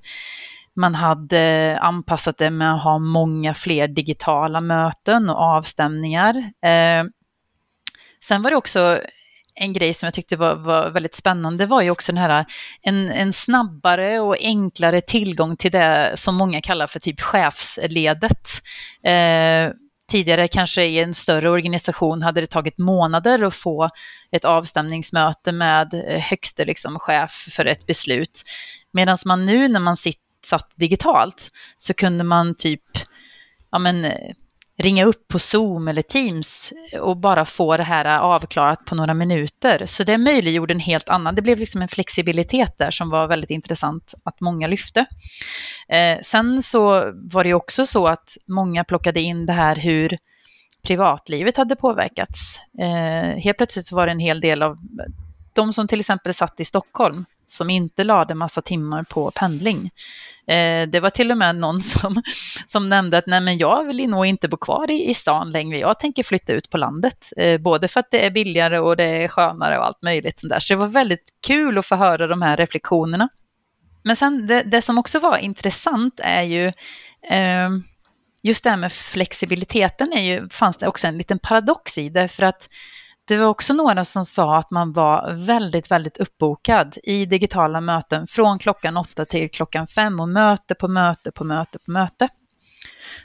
man 0.76 0.95
hade 0.95 1.78
anpassat 1.81 2.38
det 2.38 2.50
med 2.50 2.75
att 2.75 2.83
ha 2.83 2.99
många 2.99 3.54
fler 3.54 3.88
digitala 3.88 4.61
möten 4.61 5.31
och 5.31 5.37
avstämningar. 5.37 6.37
Eh, 6.62 7.04
sen 8.25 8.43
var 8.43 8.50
det 8.50 8.57
också 8.57 9.00
en 9.54 9.73
grej 9.73 9.95
som 9.95 10.07
jag 10.07 10.14
tyckte 10.14 10.37
var, 10.37 10.54
var, 10.54 10.90
väldigt 10.90 11.14
spännande 11.14 11.66
var 11.66 11.83
ju 11.83 11.90
också 11.90 12.12
den 12.12 12.23
här 12.23 12.45
en, 12.83 13.11
en 13.11 13.33
snabbare 13.33 14.21
och 14.21 14.37
enklare 14.40 15.00
tillgång 15.00 15.57
till 15.57 15.73
det 15.73 16.12
som 16.16 16.35
många 16.35 16.61
kallar 16.61 16.87
för 16.87 17.00
typ 17.00 17.21
chefsledet. 17.21 18.49
Eh, 19.02 19.71
tidigare 20.11 20.49
kanske 20.49 20.85
i 20.85 20.99
en 20.99 21.14
större 21.14 21.50
organisation 21.50 22.23
hade 22.23 22.40
det 22.40 22.47
tagit 22.47 22.78
månader 22.78 23.43
att 23.43 23.54
få 23.54 23.90
ett 24.33 24.45
avstämningsmöte 24.45 25.52
med 25.52 25.95
högste 26.31 26.64
liksom, 26.64 26.99
chef 26.99 27.47
för 27.57 27.64
ett 27.64 27.87
beslut. 27.87 28.43
Medan 28.93 29.19
man 29.25 29.45
nu 29.47 29.69
när 29.69 29.81
man 29.81 29.97
sitter 29.97 30.24
satt 30.44 30.72
digitalt 30.76 31.48
så 31.78 31.94
kunde 31.94 32.24
man 32.24 32.54
typ 32.54 32.82
ja, 33.70 33.78
men, 33.78 34.12
ringa 34.78 35.04
upp 35.04 35.28
på 35.28 35.38
Zoom 35.38 35.88
eller 35.88 36.02
Teams 36.02 36.72
och 37.00 37.16
bara 37.16 37.44
få 37.44 37.76
det 37.76 37.82
här 37.82 38.18
avklarat 38.18 38.84
på 38.84 38.94
några 38.94 39.14
minuter. 39.14 39.86
Så 39.86 40.04
det 40.04 40.18
möjliggjorde 40.18 40.74
en 40.74 40.80
helt 40.80 41.08
annan, 41.08 41.34
det 41.34 41.42
blev 41.42 41.58
liksom 41.58 41.82
en 41.82 41.88
flexibilitet 41.88 42.78
där 42.78 42.90
som 42.90 43.10
var 43.10 43.26
väldigt 43.26 43.50
intressant 43.50 44.14
att 44.24 44.40
många 44.40 44.66
lyfte. 44.66 45.04
Eh, 45.88 46.18
sen 46.22 46.62
så 46.62 47.12
var 47.14 47.44
det 47.44 47.48
ju 47.48 47.54
också 47.54 47.86
så 47.86 48.06
att 48.06 48.36
många 48.48 48.84
plockade 48.84 49.20
in 49.20 49.46
det 49.46 49.52
här 49.52 49.76
hur 49.76 50.16
privatlivet 50.86 51.56
hade 51.56 51.76
påverkats. 51.76 52.60
Eh, 52.78 53.42
helt 53.42 53.56
plötsligt 53.56 53.86
så 53.86 53.96
var 53.96 54.06
det 54.06 54.12
en 54.12 54.18
hel 54.18 54.40
del 54.40 54.62
av 54.62 54.78
de 55.52 55.72
som 55.72 55.88
till 55.88 56.00
exempel 56.00 56.34
satt 56.34 56.60
i 56.60 56.64
Stockholm 56.64 57.24
som 57.46 57.70
inte 57.70 58.04
lade 58.04 58.34
massa 58.34 58.62
timmar 58.62 59.02
på 59.02 59.30
pendling. 59.30 59.90
Eh, 60.46 60.88
det 60.88 61.00
var 61.00 61.10
till 61.10 61.30
och 61.30 61.38
med 61.38 61.56
någon 61.56 61.82
som, 61.82 62.22
som 62.66 62.88
nämnde 62.88 63.18
att 63.18 63.26
nej 63.26 63.40
men 63.40 63.58
jag 63.58 63.84
vill 63.84 64.10
nog 64.10 64.26
inte 64.26 64.48
bo 64.48 64.56
kvar 64.56 64.90
i, 64.90 65.10
i 65.10 65.14
stan 65.14 65.50
längre, 65.50 65.78
jag 65.78 66.00
tänker 66.00 66.22
flytta 66.22 66.52
ut 66.52 66.70
på 66.70 66.78
landet. 66.78 67.32
Eh, 67.36 67.60
både 67.60 67.88
för 67.88 68.00
att 68.00 68.10
det 68.10 68.26
är 68.26 68.30
billigare 68.30 68.78
och 68.78 68.96
det 68.96 69.08
är 69.08 69.28
skönare 69.28 69.78
och 69.78 69.86
allt 69.86 70.02
möjligt 70.02 70.38
sånt 70.38 70.50
där. 70.50 70.60
Så 70.60 70.72
det 70.72 70.78
var 70.78 70.86
väldigt 70.86 71.24
kul 71.46 71.78
att 71.78 71.86
få 71.86 71.96
höra 71.96 72.26
de 72.26 72.42
här 72.42 72.56
reflektionerna. 72.56 73.28
Men 74.02 74.16
sen 74.16 74.46
det, 74.46 74.62
det 74.62 74.82
som 74.82 74.98
också 74.98 75.18
var 75.18 75.38
intressant 75.38 76.20
är 76.22 76.42
ju 76.42 76.66
eh, 77.30 77.70
just 78.42 78.64
det 78.64 78.70
här 78.70 78.76
med 78.76 78.92
flexibiliteten 78.92 80.12
är 80.12 80.22
ju, 80.22 80.48
fanns 80.48 80.76
det 80.76 80.88
också 80.88 81.06
en 81.06 81.18
liten 81.18 81.38
paradox 81.38 81.98
i, 81.98 82.08
därför 82.08 82.42
att 82.42 82.68
det 83.26 83.37
var 83.37 83.47
också 83.47 83.75
några 83.75 84.04
som 84.04 84.25
sa 84.25 84.59
att 84.59 84.71
man 84.71 84.93
var 84.93 85.33
väldigt, 85.33 85.90
väldigt 85.90 86.16
uppbokad 86.16 86.99
i 87.02 87.26
digitala 87.26 87.81
möten 87.81 88.26
från 88.26 88.59
klockan 88.59 88.97
åtta 88.97 89.25
till 89.25 89.50
klockan 89.50 89.87
fem 89.87 90.21
och 90.21 90.28
möte 90.28 90.75
på 90.75 90.88
möte 90.88 91.31
på 91.31 91.45
möte 91.45 91.78
på 91.78 91.90
möte. 91.90 92.28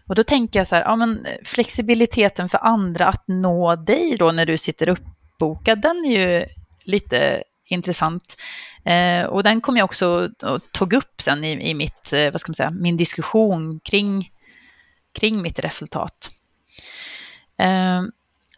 Och 0.08 0.16
då 0.16 0.24
tänker 0.24 0.60
jag 0.60 0.68
så 0.68 0.76
här, 0.76 0.84
ja 0.84 0.96
men 0.96 1.28
flexibiliteten 1.44 2.50
för 2.50 2.58
andra 2.58 3.08
att 3.08 3.24
nå 3.28 3.76
dig 3.76 4.16
då 4.20 4.32
när 4.32 4.46
du 4.46 4.58
sitter 4.58 4.90
uppbokad, 4.90 5.82
den 5.82 6.06
är 6.06 6.20
ju 6.20 6.46
lite 6.84 7.44
intressant. 7.66 8.38
Eh, 8.86 9.26
och 9.26 9.44
den 9.44 9.62
kom 9.62 9.78
jag 9.78 9.86
också 9.86 10.30
och 10.44 10.72
tog 10.72 10.94
upp 10.94 11.22
sen 11.22 11.44
i, 11.44 11.70
i 11.70 11.74
mitt, 11.74 12.14
eh, 12.14 12.32
vad 12.32 12.42
ska 12.42 12.50
man 12.50 12.56
säga, 12.56 12.70
min 12.70 12.98
diskussion 12.98 13.80
kring, 13.80 14.30
kring 15.20 15.42
mitt 15.42 15.60
resultat. 15.60 16.30
Eh, 17.58 18.02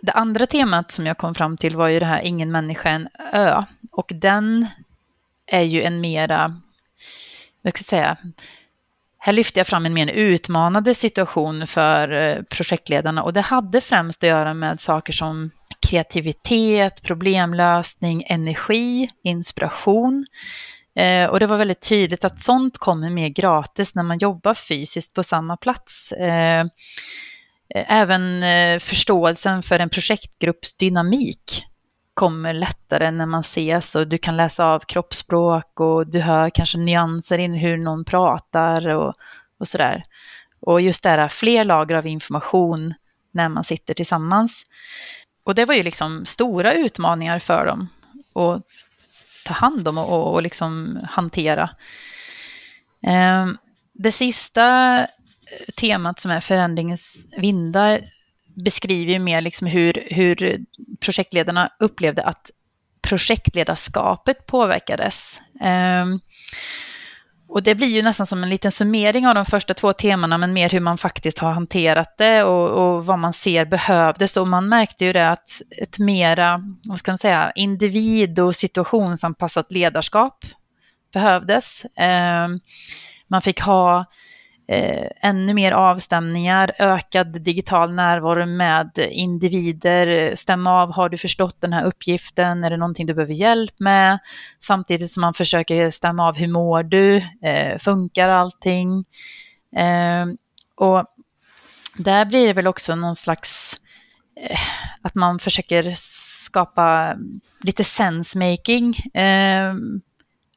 det 0.02 0.12
andra 0.12 0.46
temat 0.46 0.92
som 0.92 1.06
jag 1.06 1.18
kom 1.18 1.36
fram 1.36 1.58
till 1.58 1.76
var 1.76 1.88
ju 1.88 2.00
det 2.00 2.06
här 2.06 2.22
Ingen 2.22 2.52
människa 2.52 2.90
en 2.90 3.08
ö. 3.34 3.64
Och 3.92 4.12
den 4.16 4.68
är 5.48 5.64
ju 5.64 5.82
en 5.82 6.02
mera, 6.02 6.62
vad 7.62 7.74
ska 7.74 7.80
jag 7.80 7.86
säga, 7.86 8.18
här 9.18 9.34
lyfte 9.34 9.60
jag 9.60 9.68
fram 9.68 9.86
en 9.86 9.94
mer 9.94 10.08
utmanande 10.08 10.94
situation 10.94 11.68
för 11.68 12.12
eh, 12.12 12.44
projektledarna 12.44 13.24
och 13.24 13.34
det 13.34 13.42
hade 13.42 13.82
främst 13.82 14.24
att 14.24 14.30
göra 14.30 14.54
med 14.54 14.80
saker 14.80 15.14
som 15.14 15.52
kreativitet, 15.88 17.02
problemlösning, 17.04 18.24
energi, 18.28 19.10
inspiration. 19.24 20.26
Eh, 20.96 21.26
och 21.26 21.40
det 21.40 21.46
var 21.46 21.58
väldigt 21.58 21.90
tydligt 21.90 22.26
att 22.26 22.42
sånt 22.42 22.78
kommer 22.78 23.10
mer 23.10 23.30
gratis 23.30 23.96
när 23.96 24.04
man 24.04 24.18
jobbar 24.18 24.54
fysiskt 24.54 25.14
på 25.14 25.24
samma 25.24 25.58
plats. 25.58 26.12
Eh, 26.12 26.66
Eh, 27.76 27.86
även 27.88 28.44
eh, 28.44 28.80
förståelsen 28.80 29.64
för 29.64 29.80
en 29.80 29.90
projektgrupps 29.90 30.74
dynamik 30.74 31.66
kommer 32.14 32.54
lättare 32.54 33.12
när 33.12 33.26
man 33.26 33.40
ses 33.40 33.96
och 33.96 34.08
du 34.08 34.18
kan 34.18 34.38
läsa 34.38 34.66
av 34.66 34.80
kroppsspråk 34.80 35.80
och 35.80 36.08
du 36.08 36.20
hör 36.20 36.50
kanske 36.50 36.78
nyanser 36.78 37.38
in 37.38 37.54
hur 37.54 37.78
någon 37.78 38.06
pratar 38.06 38.88
och, 38.88 39.14
och 39.58 39.68
sådär. 39.68 40.04
Och 40.60 40.82
just 40.82 41.04
det 41.04 41.10
här, 41.10 41.28
fler 41.28 41.64
lager 41.64 41.96
av 41.96 42.08
information 42.08 42.94
när 43.32 43.50
man 43.50 43.64
sitter 43.64 43.94
tillsammans. 43.94 44.66
Och 45.44 45.56
det 45.56 45.66
var 45.66 45.76
ju 45.76 45.84
liksom 45.84 46.26
stora 46.26 46.74
utmaningar 46.74 47.40
för 47.40 47.66
dem 47.66 47.90
att 48.36 48.64
ta 49.46 49.54
hand 49.54 49.88
om 49.88 49.98
och, 49.98 50.34
och 50.34 50.42
liksom 50.42 51.00
hantera. 51.10 51.70
Eh, 53.04 53.48
det 53.94 54.12
sista 54.12 55.08
temat 55.76 56.20
som 56.20 56.32
är 56.32 56.40
förändringens 56.40 57.28
vindar 57.38 58.02
beskriver 58.56 59.14
ju 59.14 59.20
mer 59.20 59.42
liksom 59.42 59.68
hur, 59.68 60.08
hur 60.12 60.66
projektledarna 61.00 61.72
upplevde 61.80 62.24
att 62.24 62.52
projektledarskapet 63.02 64.46
påverkades. 64.46 65.42
Um, 65.62 66.20
och 67.48 67.64
det 67.64 67.76
blir 67.76 67.88
ju 67.88 68.02
nästan 68.02 68.26
som 68.26 68.44
en 68.44 68.50
liten 68.50 68.72
summering 68.72 69.28
av 69.28 69.36
de 69.36 69.46
första 69.46 69.74
två 69.74 69.94
temana, 69.94 70.38
men 70.38 70.54
mer 70.54 70.70
hur 70.70 70.80
man 70.80 70.98
faktiskt 70.98 71.40
har 71.40 71.52
hanterat 71.52 72.18
det 72.18 72.44
och, 72.44 72.70
och 72.70 73.06
vad 73.06 73.20
man 73.20 73.34
ser 73.34 73.66
behövdes. 73.66 74.38
Och 74.38 74.48
man 74.48 74.70
märkte 74.70 75.06
ju 75.06 75.14
det 75.14 75.30
att 75.30 75.50
ett 75.78 76.00
mera, 76.00 76.64
vad 76.88 77.00
ska 77.00 77.12
man 77.12 77.18
säga, 77.18 77.52
individ 77.56 78.40
och 78.40 78.56
situationsanpassat 78.56 79.72
ledarskap 79.72 80.46
behövdes. 81.14 81.86
Um, 81.86 82.60
man 83.28 83.42
fick 83.42 83.62
ha 83.62 84.06
eh, 84.72 85.08
ännu 85.22 85.54
mer 85.54 85.72
avstämningar, 85.72 86.72
ökad 86.80 87.42
digital 87.42 87.94
närvaro 87.94 88.48
med 88.48 89.10
individer, 89.12 90.36
stämma 90.36 90.82
av, 90.82 90.94
har 90.94 91.10
du 91.10 91.18
förstått 91.18 91.62
den 91.62 91.74
här 91.74 91.86
uppgiften, 91.86 92.64
är 92.64 92.70
det 92.70 92.78
någonting 92.78 93.06
du 93.06 93.14
behöver 93.14 93.34
hjälp 93.34 93.80
med? 93.80 94.20
Samtidigt 94.60 95.12
som 95.12 95.22
man 95.22 95.34
försöker 95.34 95.90
stämma 95.90 96.28
av, 96.28 96.38
hur 96.38 96.48
mår 96.48 96.84
du? 96.84 97.18
Eh, 97.18 97.78
funkar 97.78 98.30
allting? 98.30 99.06
Eh, 99.76 100.26
och 100.76 101.06
där 101.98 102.26
blir 102.26 102.48
det 102.48 102.54
väl 102.54 102.68
också 102.68 102.96
någon 102.96 103.16
slags 103.16 103.74
eh, 104.42 104.60
att 105.02 105.16
man 105.16 105.40
försöker 105.40 105.94
skapa 105.98 107.16
lite 107.62 107.84
sensemaking. 107.84 108.96
Eh, 109.14 109.74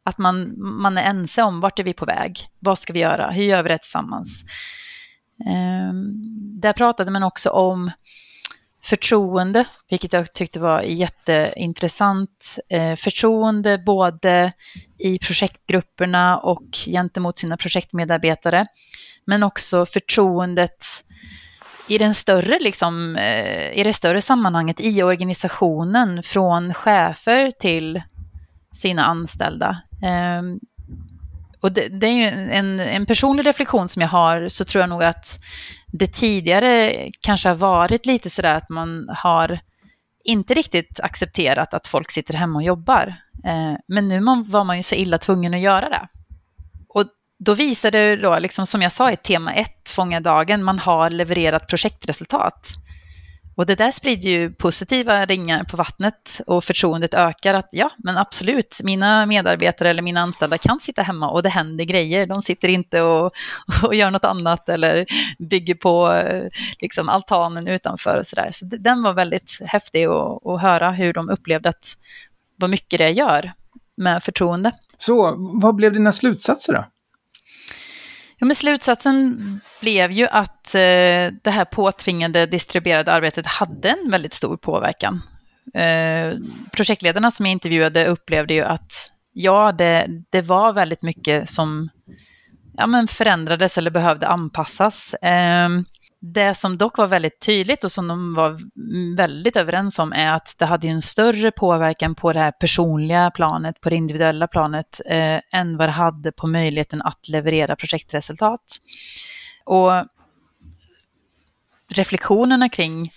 att 0.05 0.19
man, 0.19 0.55
man 0.59 0.99
är 0.99 1.03
ense 1.03 1.43
om 1.43 1.61
vart 1.61 1.79
är 1.79 1.85
vi 1.85 1.93
på 1.93 2.05
väg, 2.05 2.39
vad 2.59 2.79
ska 2.79 2.93
vi 2.93 3.01
göra, 3.01 3.31
hur 3.31 3.45
gör 3.45 3.63
vi 3.63 3.69
det 3.69 3.79
tillsammans. 3.79 4.45
Ehm, 5.47 6.13
där 6.61 6.73
pratade 6.73 7.11
man 7.11 7.23
också 7.23 7.51
om 7.51 7.91
förtroende, 8.85 9.65
vilket 9.91 10.13
jag 10.13 10.33
tyckte 10.33 10.61
var 10.61 10.81
jätteintressant. 10.83 12.59
Eh, 12.69 12.97
förtroende 12.97 13.79
både 13.79 14.53
i 14.99 15.19
projektgrupperna 15.19 16.39
och 16.39 16.65
gentemot 16.87 17.39
sina 17.39 17.57
projektmedarbetare, 17.57 18.67
men 19.25 19.43
också 19.43 19.87
förtroendet 19.87 20.85
i, 21.89 21.99
den 21.99 22.15
större, 22.15 22.59
liksom, 22.61 23.17
eh, 23.17 23.79
i 23.79 23.83
det 23.85 23.93
större 23.93 24.23
sammanhanget 24.23 24.81
i 24.81 25.03
organisationen 25.03 26.23
från 26.23 26.75
chefer 26.75 27.51
till 27.51 28.03
sina 28.75 29.05
anställda. 29.05 29.83
Ehm, 30.03 30.61
och 31.61 31.73
det, 31.73 31.89
det, 31.89 32.07
är 32.07 32.13
ju 32.13 32.51
en, 32.51 32.81
en 32.81 33.07
personlig 33.07 33.47
reflektion 33.47 33.89
som 33.89 34.03
jag 34.03 34.09
har, 34.09 34.49
så 34.49 34.65
tror 34.65 34.83
jag 34.83 34.89
nog 34.89 35.03
att 35.03 35.39
det 35.87 36.07
tidigare 36.07 37.11
kanske 37.21 37.49
har 37.49 37.57
varit 37.57 38.07
lite 38.07 38.31
sådär 38.31 38.55
att 38.55 38.69
man 38.69 39.09
har 39.17 39.59
inte 40.25 40.55
riktigt 40.55 41.01
accepterat 41.01 41.75
att 41.75 41.87
folk 41.87 42.11
sitter 42.11 42.35
hemma 42.35 42.59
och 42.59 42.63
jobbar. 42.63 43.15
Ehm, 43.45 43.77
men 43.87 44.09
nu 44.09 44.21
var 44.47 44.65
man 44.65 44.77
ju 44.77 44.83
så 44.83 44.95
illa 44.95 45.19
tvungen 45.19 45.55
att 45.55 45.61
göra 45.61 45.89
det. 45.89 46.09
Och 46.89 47.05
då 47.39 47.55
visade 47.55 47.99
det 47.99 48.17
då, 48.17 48.39
liksom 48.39 48.67
som 48.67 48.83
jag 48.83 48.93
sa 48.93 49.13
i 49.13 49.17
tema 49.17 49.55
1, 49.55 49.89
Fånga 49.89 50.21
dagen, 50.21 50.65
man 50.65 50.79
har 50.79 51.11
levererat 51.11 51.69
projektresultat. 51.69 52.69
Och 53.57 53.67
det 53.67 53.75
där 53.75 53.91
sprider 53.91 54.31
ju 54.31 54.53
positiva 54.53 55.27
ringar 55.27 55.65
på 55.65 55.77
vattnet 55.77 56.41
och 56.47 56.65
förtroendet 56.65 57.15
ökar 57.15 57.55
att 57.55 57.69
ja, 57.73 57.91
men 57.97 58.19
absolut, 58.19 58.81
mina 58.85 59.27
medarbetare 59.27 59.91
eller 59.91 60.03
mina 60.03 60.21
anställda 60.21 60.59
kan 60.59 60.81
sitta 60.81 61.03
hemma 61.03 61.31
och 61.31 61.43
det 61.43 61.49
händer 61.49 61.85
grejer. 61.85 62.27
De 62.27 62.43
sitter 62.43 62.69
inte 62.69 63.03
och, 63.03 63.33
och 63.83 63.95
gör 63.95 64.11
något 64.11 64.25
annat 64.25 64.69
eller 64.69 65.07
bygger 65.39 65.75
på 65.75 66.13
eh, 66.13 66.45
liksom, 66.81 67.09
altanen 67.09 67.69
utanför 67.69 68.19
och 68.19 68.27
sådär. 68.27 68.51
Så 68.53 68.65
den 68.65 69.03
var 69.03 69.13
väldigt 69.13 69.59
häftig 69.61 70.05
att, 70.05 70.47
att 70.47 70.61
höra 70.61 70.91
hur 70.91 71.13
de 71.13 71.29
upplevde 71.29 71.69
att 71.69 71.97
vad 72.57 72.71
mycket 72.71 72.99
det 72.99 73.11
gör 73.11 73.53
med 73.97 74.23
förtroende. 74.23 74.73
Så 74.99 75.37
vad 75.63 75.75
blev 75.75 75.93
dina 75.93 76.13
slutsatser 76.13 76.73
då? 76.73 76.85
Ja, 78.45 78.47
men 78.47 78.57
slutsatsen 78.57 79.39
blev 79.81 80.13
ju 80.13 80.29
att 80.29 80.75
eh, 80.75 81.33
det 81.43 81.51
här 81.51 81.65
påtvingade 81.65 82.47
distribuerade 82.47 83.13
arbetet 83.13 83.47
hade 83.47 83.89
en 83.89 84.11
väldigt 84.11 84.35
stor 84.35 84.57
påverkan. 84.57 85.23
Eh, 85.75 86.35
projektledarna 86.73 87.31
som 87.31 87.47
jag 87.47 87.53
intervjuade 87.53 88.07
upplevde 88.07 88.55
ju 88.55 88.63
att 88.63 88.93
ja, 89.33 89.73
det, 89.73 90.07
det 90.31 90.43
var 90.43 90.73
väldigt 90.73 91.03
mycket 91.03 91.49
som 91.49 91.89
ja, 92.77 92.87
men 92.87 93.09
förändrades 93.09 93.79
eller 93.79 93.91
behövde 93.91 94.29
anpassas. 94.29 95.15
Ehm, 95.23 95.85
det 96.27 96.55
som 96.55 96.79
dock 96.79 96.99
var 96.99 97.07
väldigt 97.07 97.41
tydligt 97.41 97.85
och 97.85 97.93
som 97.93 98.09
de 98.09 98.35
var 98.35 98.61
väldigt 99.17 99.57
överens 99.57 99.99
om 99.99 100.13
är 100.13 100.33
att 100.33 100.55
det 100.59 100.67
hade 100.67 100.89
en 100.89 101.03
större 101.03 101.51
påverkan 101.51 102.15
på 102.15 102.33
det 102.33 102.41
här 102.41 102.51
personliga 102.51 103.31
planet, 103.31 103.81
på 103.81 103.91
det 103.91 103.97
individuella 103.97 104.47
planet, 104.47 105.01
eh, 105.07 105.41
än 105.53 105.77
vad 105.77 105.89
det 105.89 105.93
hade 105.93 106.33
på 106.33 106.47
möjligheten 106.47 107.03
att 107.03 107.29
leverera 107.29 107.77
projektresultat. 107.77 108.61
Och 109.65 109.91
reflektionerna 111.89 112.69
kring 112.69 113.13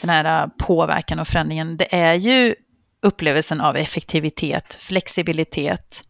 den 0.00 0.10
här 0.10 0.42
eh, 0.42 0.48
påverkan 0.58 1.18
och 1.18 1.28
förändringen, 1.28 1.76
det 1.76 1.94
är 1.94 2.14
ju 2.14 2.54
upplevelsen 3.02 3.60
av 3.60 3.76
effektivitet, 3.76 4.74
flexibilitet, 4.80 6.02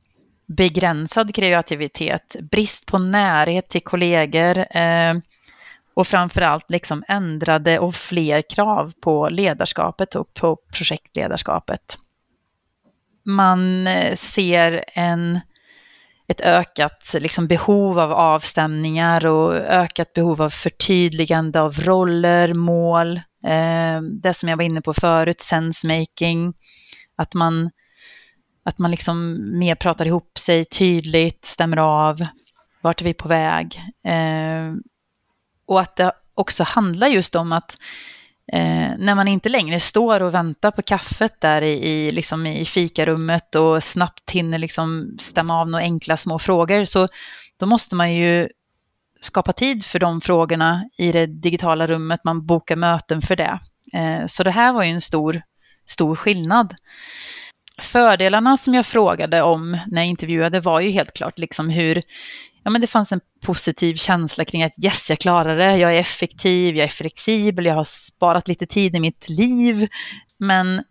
begränsad 0.46 1.34
kreativitet, 1.34 2.36
brist 2.40 2.86
på 2.86 2.98
närhet 2.98 3.68
till 3.68 3.82
kollegor, 3.82 4.76
eh, 4.76 5.14
och 5.94 6.06
framförallt 6.06 6.70
liksom 6.70 7.04
ändrade 7.08 7.78
och 7.78 7.94
fler 7.94 8.42
krav 8.42 8.92
på 9.02 9.28
ledarskapet 9.28 10.14
och 10.14 10.34
på 10.34 10.56
projektledarskapet. 10.72 11.96
Man 13.24 13.86
eh, 13.86 14.14
ser 14.14 14.84
en, 14.94 15.40
ett 16.28 16.40
ökat 16.40 17.14
liksom 17.20 17.46
behov 17.46 17.98
av 17.98 18.12
avstämningar 18.12 19.26
och 19.26 19.54
ökat 19.54 20.12
behov 20.12 20.42
av 20.42 20.50
förtydligande 20.50 21.60
av 21.60 21.80
roller, 21.80 22.54
mål, 22.54 23.16
eh, 23.44 24.00
det 24.22 24.34
som 24.34 24.48
jag 24.48 24.56
var 24.56 24.64
inne 24.64 24.80
på 24.80 24.94
förut, 24.94 25.40
sensemaking, 25.40 26.54
att 27.16 27.34
man, 27.34 27.70
att 28.64 28.78
man 28.78 28.90
liksom 28.90 29.38
mer 29.58 29.74
pratar 29.74 30.06
ihop 30.06 30.38
sig 30.38 30.64
tydligt, 30.64 31.44
stämmer 31.44 31.76
av, 31.76 32.26
vart 32.80 33.00
är 33.00 33.04
vi 33.04 33.14
på 33.14 33.28
väg? 33.28 33.80
Eh, 34.04 34.74
och 35.70 35.80
att 35.80 35.96
det 35.96 36.12
också 36.34 36.64
handlar 36.64 37.08
just 37.08 37.36
om 37.36 37.52
att 37.52 37.78
eh, 38.52 38.90
när 38.98 39.14
man 39.14 39.28
inte 39.28 39.48
längre 39.48 39.80
står 39.80 40.22
och 40.22 40.34
väntar 40.34 40.70
på 40.70 40.82
kaffet 40.82 41.40
där 41.40 41.62
i, 41.62 41.88
i, 41.88 42.10
liksom 42.10 42.46
i 42.46 42.64
fikarummet 42.64 43.54
och 43.54 43.84
snabbt 43.84 44.30
hinner 44.30 44.58
liksom 44.58 45.16
stämma 45.20 45.60
av 45.60 45.68
några 45.68 45.84
enkla 45.84 46.16
små 46.16 46.38
frågor, 46.38 46.84
så 46.84 47.08
då 47.56 47.66
måste 47.66 47.94
man 47.94 48.14
ju 48.14 48.48
skapa 49.20 49.52
tid 49.52 49.84
för 49.84 49.98
de 49.98 50.20
frågorna 50.20 50.84
i 50.98 51.12
det 51.12 51.26
digitala 51.26 51.86
rummet, 51.86 52.20
man 52.24 52.46
bokar 52.46 52.76
möten 52.76 53.22
för 53.22 53.36
det. 53.36 53.58
Eh, 53.92 54.26
så 54.26 54.42
det 54.42 54.50
här 54.50 54.72
var 54.72 54.82
ju 54.82 54.90
en 54.90 55.00
stor, 55.00 55.42
stor 55.86 56.16
skillnad. 56.16 56.74
Fördelarna 57.80 58.56
som 58.56 58.74
jag 58.74 58.86
frågade 58.86 59.42
om 59.42 59.78
när 59.86 60.02
jag 60.02 60.08
intervjuade 60.08 60.60
var 60.60 60.80
ju 60.80 60.90
helt 60.90 61.12
klart 61.12 61.38
liksom 61.38 61.68
hur 61.68 62.02
ja, 62.64 62.70
men 62.70 62.80
det 62.80 62.86
fanns 62.86 63.12
en 63.12 63.20
positiv 63.40 63.94
känsla 63.94 64.44
kring 64.44 64.62
att 64.62 64.84
yes, 64.84 65.10
jag 65.10 65.18
klarar 65.18 65.56
det, 65.56 65.76
jag 65.76 65.94
är 65.94 65.98
effektiv, 65.98 66.76
jag 66.76 66.84
är 66.84 66.90
flexibel, 66.90 67.66
jag 67.66 67.74
har 67.74 67.84
sparat 67.84 68.48
lite 68.48 68.66
tid 68.66 68.96
i 68.96 69.00
mitt 69.00 69.28
liv. 69.28 69.88
Men 70.38 70.82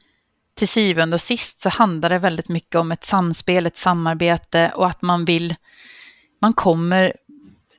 till 0.56 0.68
syvende 0.68 1.14
och 1.14 1.22
sist 1.22 1.62
så 1.62 1.70
handlar 1.70 2.10
det 2.10 2.20
väldigt 2.20 2.50
mycket 2.50 2.76
om 2.76 2.92
ett 2.92 3.04
samspel, 3.04 3.66
ett 3.66 3.78
samarbete 3.78 4.72
och 4.76 4.88
att 4.88 5.02
man 5.02 5.26
vill, 5.26 5.56
man 6.42 6.54
kommer 6.54 7.14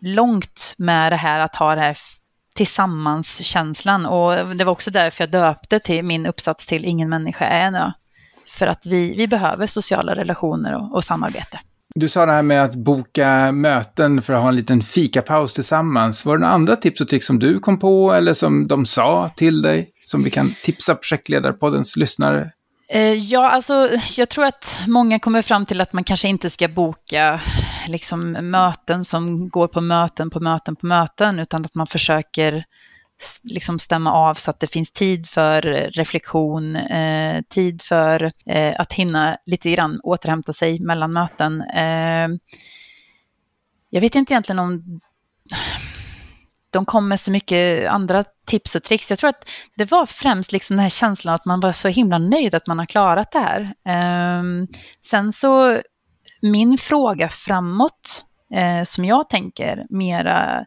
långt 0.01 0.75
med 0.79 1.13
det 1.13 1.17
här 1.17 1.41
att 1.41 1.57
ha 1.57 1.75
det 1.75 1.81
här 1.81 1.97
tillsammanskänslan. 2.55 4.07
Och 4.07 4.57
det 4.57 4.65
var 4.65 4.73
också 4.73 4.91
därför 4.91 5.25
jag 5.25 5.31
döpte 5.31 5.79
till 5.79 6.05
min 6.05 6.27
uppsats 6.27 6.67
till 6.67 6.85
Ingen 6.85 7.09
människa 7.09 7.45
är 7.45 7.67
en 7.67 7.75
ö. 7.75 7.93
För 8.47 8.67
att 8.67 8.87
vi, 8.87 9.15
vi 9.17 9.27
behöver 9.27 9.67
sociala 9.67 10.15
relationer 10.15 10.75
och, 10.75 10.95
och 10.95 11.05
samarbete. 11.05 11.61
Du 11.95 12.09
sa 12.09 12.27
det 12.27 12.33
här 12.33 12.43
med 12.43 12.65
att 12.65 12.75
boka 12.75 13.53
möten 13.53 14.23
för 14.23 14.33
att 14.33 14.43
ha 14.43 14.49
en 14.49 14.57
liten 14.57 14.83
fikapaus 14.83 15.55
tillsammans. 15.55 16.25
Var 16.25 16.37
det 16.37 16.41
några 16.41 16.55
andra 16.55 16.77
tips 16.77 17.01
och 17.01 17.09
tricks 17.09 17.27
som 17.27 17.39
du 17.39 17.59
kom 17.59 17.79
på 17.79 18.13
eller 18.13 18.35
som 18.35 18.69
de 18.69 18.87
sa 18.87 19.29
till 19.29 19.63
dig? 19.63 19.89
Som 20.01 20.25
vi 20.25 20.31
kan 20.31 20.55
tipsa 20.65 20.95
projektledarpoddens 20.95 21.97
lyssnare? 21.97 22.51
Eh, 22.89 23.15
ja, 23.15 23.51
alltså 23.51 23.91
jag 24.17 24.29
tror 24.29 24.45
att 24.45 24.81
många 24.87 25.19
kommer 25.19 25.43
fram 25.43 25.67
till 25.67 25.81
att 25.81 25.93
man 25.93 26.05
kanske 26.05 26.29
inte 26.29 26.51
ska 26.51 26.69
boka 26.69 27.41
liksom, 27.87 28.33
möten 28.33 29.05
som 29.05 29.49
går 29.49 29.69
på 29.69 29.81
möten 29.81 30.31
på 30.31 30.41
möten 30.41 30.77
på 30.77 30.87
möten, 30.87 31.39
utan 31.39 31.65
att 31.65 31.75
man 31.75 31.87
försöker 31.87 32.65
liksom 33.43 33.79
stämma 33.79 34.13
av 34.13 34.35
så 34.35 34.51
att 34.51 34.61
det 34.61 34.67
finns 34.67 34.91
tid 34.91 35.29
för 35.29 35.63
reflektion, 35.93 36.77
eh, 36.77 37.43
tid 37.43 37.83
för 37.83 38.31
eh, 38.47 38.81
att 38.81 38.93
hinna 38.93 39.37
lite 39.47 39.71
grann 39.71 40.01
återhämta 40.03 40.53
sig 40.53 40.81
mellan 40.81 41.13
möten. 41.13 41.63
Eh, 41.63 42.29
jag 43.91 44.01
vet 44.01 44.15
inte 44.15 44.33
egentligen 44.33 44.59
om 44.59 45.01
de 46.71 46.85
kom 46.85 47.09
med 47.09 47.21
så 47.21 47.31
mycket 47.31 47.91
andra 47.91 48.25
tips 48.47 48.75
och 48.75 48.83
tricks. 48.83 49.11
Jag 49.11 49.19
tror 49.19 49.31
att 49.31 49.49
det 49.77 49.91
var 49.91 50.07
främst 50.07 50.53
liksom 50.53 50.77
den 50.77 50.83
här 50.83 50.91
känslan 50.91 51.35
att 51.35 51.45
man 51.45 51.61
var 51.61 51.73
så 51.73 51.89
himla 51.89 52.19
nöjd 52.19 52.55
att 52.55 52.67
man 52.67 52.79
har 52.79 52.87
klarat 52.87 53.33
det 53.33 53.39
här. 53.39 53.61
Eh, 53.87 54.43
sen 55.11 55.33
så, 55.33 55.81
min 56.43 56.79
fråga 56.79 57.29
framåt, 57.29 58.25
eh, 58.55 58.83
som 58.83 59.05
jag 59.05 59.29
tänker 59.29 59.85
mera 59.91 60.67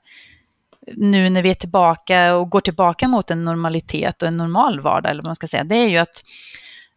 nu 0.88 1.30
när 1.30 1.42
vi 1.42 1.50
är 1.50 1.54
tillbaka 1.54 2.36
och 2.36 2.50
går 2.50 2.62
tillbaka 2.62 3.08
mot 3.08 3.32
en 3.32 3.46
normalitet 3.46 4.22
och 4.22 4.28
en 4.28 4.38
normal 4.38 4.80
vardag, 4.80 5.12
eller 5.12 5.22
vad 5.22 5.30
man 5.30 5.36
ska 5.36 5.48
säga, 5.48 5.64
det 5.64 5.76
är 5.76 5.90
ju 5.90 5.98
att 5.98 6.24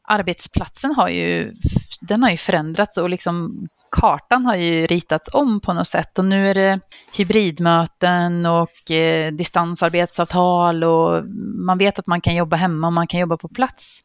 arbetsplatsen 0.09 0.95
har 0.95 1.09
ju, 1.09 1.53
den 2.01 2.23
har 2.23 2.31
ju 2.31 2.37
förändrats 2.37 2.99
och 2.99 3.11
liksom 3.11 3.67
kartan 3.91 4.47
har 4.47 4.57
ju 4.57 4.87
ritats 4.87 5.35
om 5.35 5.61
på 5.61 5.73
något 5.73 5.89
sätt 5.89 6.19
och 6.19 6.25
nu 6.25 6.51
är 6.51 6.55
det 6.55 6.81
hybridmöten 7.17 8.47
och 8.47 8.91
eh, 8.91 9.33
distansarbetsavtal 9.33 10.85
och 10.85 11.25
man 11.65 11.79
vet 11.79 11.99
att 11.99 12.07
man 12.07 12.21
kan 12.21 12.35
jobba 12.35 12.57
hemma 12.57 12.87
och 12.87 12.93
man 12.93 13.07
kan 13.07 13.21
jobba 13.21 13.37
på 13.37 13.49
plats. 13.49 14.01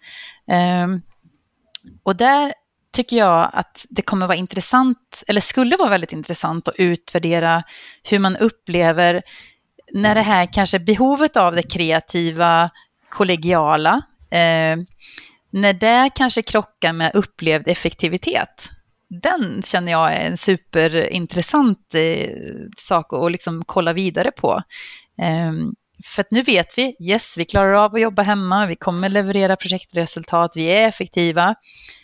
Eh, 0.52 0.88
och 2.04 2.16
där 2.16 2.54
tycker 2.94 3.18
jag 3.18 3.50
att 3.54 3.86
det 3.90 4.02
kommer 4.02 4.28
vara 4.28 4.38
intressant, 4.38 5.24
eller 5.28 5.42
skulle 5.42 5.78
vara 5.78 5.90
väldigt 5.90 6.14
intressant 6.14 6.68
att 6.68 6.76
utvärdera 6.78 7.62
hur 8.10 8.20
man 8.20 8.38
upplever 8.38 9.22
när 9.94 10.16
det 10.16 10.22
här 10.22 10.54
kanske 10.54 10.80
behovet 10.80 11.38
av 11.38 11.56
det 11.56 11.64
kreativa, 11.64 12.70
kollegiala, 13.10 14.02
eh, 14.32 14.78
när 15.52 15.74
det 15.74 16.10
kanske 16.16 16.42
krockar 16.42 16.94
med 16.94 17.16
upplevd 17.16 17.68
effektivitet, 17.68 18.70
den 19.22 19.62
känner 19.64 19.92
jag 19.92 20.14
är 20.14 20.26
en 20.26 20.38
superintressant 20.38 21.96
eh, 21.96 22.30
sak 22.78 23.14
att 23.14 23.32
liksom 23.32 23.64
kolla 23.66 23.94
vidare 23.94 24.32
på. 24.32 24.62
Eh, 25.22 25.54
för 26.06 26.22
att 26.22 26.32
nu 26.32 26.42
vet 26.42 26.78
vi, 26.78 26.96
yes, 27.00 27.38
vi 27.38 27.46
klarar 27.46 27.74
av 27.74 27.96
att 27.96 28.02
jobba 28.02 28.22
hemma, 28.22 28.66
vi 28.66 28.76
kommer 28.76 29.10
leverera 29.10 29.56
projektresultat, 29.56 30.52
vi 30.56 30.66
är 30.66 30.88
effektiva. 30.88 31.56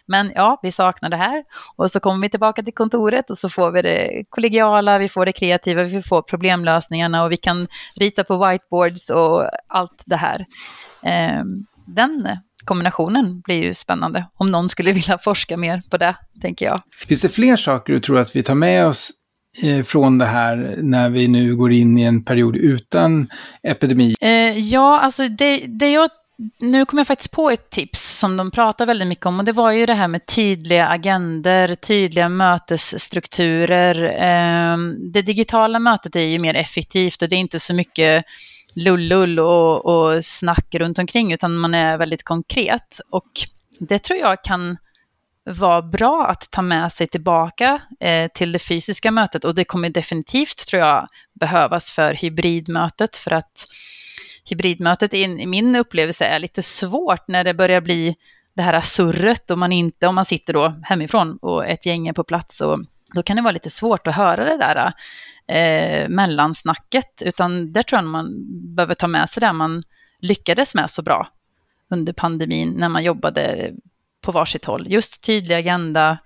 Men 0.07 0.31
ja, 0.35 0.59
vi 0.63 0.71
saknar 0.71 1.09
det 1.09 1.17
här. 1.17 1.43
Och 1.75 1.91
så 1.91 1.99
kommer 1.99 2.21
vi 2.21 2.29
tillbaka 2.29 2.63
till 2.63 2.73
kontoret 2.73 3.29
och 3.29 3.37
så 3.37 3.49
får 3.49 3.71
vi 3.71 3.81
det 3.81 4.23
kollegiala, 4.29 4.97
vi 4.97 5.09
får 5.09 5.25
det 5.25 5.31
kreativa, 5.31 5.83
vi 5.83 6.01
får 6.01 6.21
problemlösningarna 6.21 7.23
och 7.23 7.31
vi 7.31 7.37
kan 7.37 7.67
rita 7.95 8.23
på 8.23 8.47
whiteboards 8.47 9.09
och 9.09 9.49
allt 9.67 10.03
det 10.05 10.15
här. 10.15 10.45
Eh, 11.03 11.43
den 11.85 12.27
kombinationen 12.67 13.41
blir 13.41 13.63
ju 13.63 13.73
spännande. 13.73 14.27
Om 14.33 14.51
någon 14.51 14.69
skulle 14.69 14.91
vilja 14.99 15.17
forska 15.17 15.57
mer 15.57 15.81
på 15.89 15.97
det, 15.97 16.15
tänker 16.41 16.65
jag. 16.65 16.81
Finns 17.07 17.21
det 17.21 17.29
fler 17.29 17.55
saker 17.55 17.93
du 17.93 17.99
tror 17.99 18.19
att 18.19 18.35
vi 18.35 18.43
tar 18.43 18.55
med 18.55 18.85
oss 18.85 19.11
eh, 19.63 19.83
från 19.83 20.17
det 20.17 20.25
här 20.25 20.75
när 20.77 21.09
vi 21.09 21.27
nu 21.27 21.55
går 21.55 21.71
in 21.71 21.97
i 21.97 22.03
en 22.03 22.23
period 22.23 22.55
utan 22.55 23.29
epidemi? 23.63 24.15
Eh, 24.21 24.57
ja, 24.57 24.99
alltså 24.99 25.27
det, 25.27 25.57
det 25.67 25.91
jag 25.91 26.09
nu 26.59 26.85
kom 26.85 26.97
jag 26.97 27.07
faktiskt 27.07 27.31
på 27.31 27.49
ett 27.49 27.69
tips 27.69 28.19
som 28.19 28.37
de 28.37 28.51
pratar 28.51 28.85
väldigt 28.85 29.07
mycket 29.07 29.25
om 29.25 29.39
och 29.39 29.45
det 29.45 29.51
var 29.51 29.71
ju 29.71 29.85
det 29.85 29.93
här 29.93 30.07
med 30.07 30.25
tydliga 30.25 30.87
agender, 30.87 31.75
tydliga 31.75 32.29
mötesstrukturer. 32.29 34.15
Ehm, 34.19 35.11
det 35.11 35.21
digitala 35.21 35.79
mötet 35.79 36.15
är 36.15 36.19
ju 36.21 36.39
mer 36.39 36.53
effektivt 36.53 37.21
och 37.21 37.29
det 37.29 37.35
är 37.35 37.39
inte 37.39 37.59
så 37.59 37.73
mycket 37.73 38.25
lullull 38.73 39.39
och, 39.39 39.85
och 39.85 40.25
snack 40.25 40.75
runt 40.75 40.99
omkring 40.99 41.33
utan 41.33 41.57
man 41.57 41.73
är 41.73 41.97
väldigt 41.97 42.23
konkret 42.23 42.99
och 43.09 43.31
det 43.79 43.99
tror 43.99 44.19
jag 44.19 44.43
kan 44.43 44.77
vara 45.43 45.81
bra 45.81 46.27
att 46.27 46.51
ta 46.51 46.61
med 46.61 46.91
sig 46.91 47.07
tillbaka 47.07 47.81
eh, 47.99 48.31
till 48.31 48.51
det 48.51 48.59
fysiska 48.59 49.11
mötet 49.11 49.45
och 49.45 49.55
det 49.55 49.65
kommer 49.65 49.89
definitivt 49.89 50.67
tror 50.67 50.81
jag 50.81 51.07
behövas 51.33 51.91
för 51.91 52.13
hybridmötet 52.13 53.15
för 53.15 53.33
att 53.33 53.65
hybridmötet 54.51 55.13
i 55.13 55.45
min 55.45 55.75
upplevelse 55.75 56.25
är 56.25 56.39
lite 56.39 56.61
svårt 56.61 57.27
när 57.27 57.43
det 57.43 57.53
börjar 57.53 57.81
bli 57.81 58.15
det 58.55 58.63
här 58.63 58.81
surret 58.81 59.51
och 59.51 59.57
man 59.57 59.71
inte, 59.71 60.07
om 60.07 60.15
man 60.15 60.25
sitter 60.25 60.53
då 60.53 60.73
hemifrån 60.83 61.37
och 61.41 61.65
ett 61.65 61.85
gäng 61.85 62.07
är 62.07 62.13
på 62.13 62.23
plats 62.23 62.61
och 62.61 62.79
då 63.15 63.23
kan 63.23 63.35
det 63.35 63.41
vara 63.41 63.51
lite 63.51 63.69
svårt 63.69 64.07
att 64.07 64.15
höra 64.15 64.43
det 64.45 64.57
där 64.57 64.93
eh, 65.47 66.09
mellansnacket, 66.09 67.21
utan 67.25 67.73
där 67.73 67.83
tror 67.83 68.01
jag 68.01 68.09
man 68.09 68.45
behöver 68.75 68.95
ta 68.95 69.07
med 69.07 69.29
sig 69.29 69.41
det 69.41 69.53
man 69.53 69.83
lyckades 70.19 70.75
med 70.75 70.89
så 70.89 71.01
bra 71.01 71.27
under 71.89 72.13
pandemin 72.13 72.73
när 72.77 72.89
man 72.89 73.03
jobbade 73.03 73.73
på 74.21 74.31
varsitt 74.31 74.65
håll. 74.65 74.87
Just 74.91 75.23
tydlig 75.23 75.55
agenda, 75.55 76.17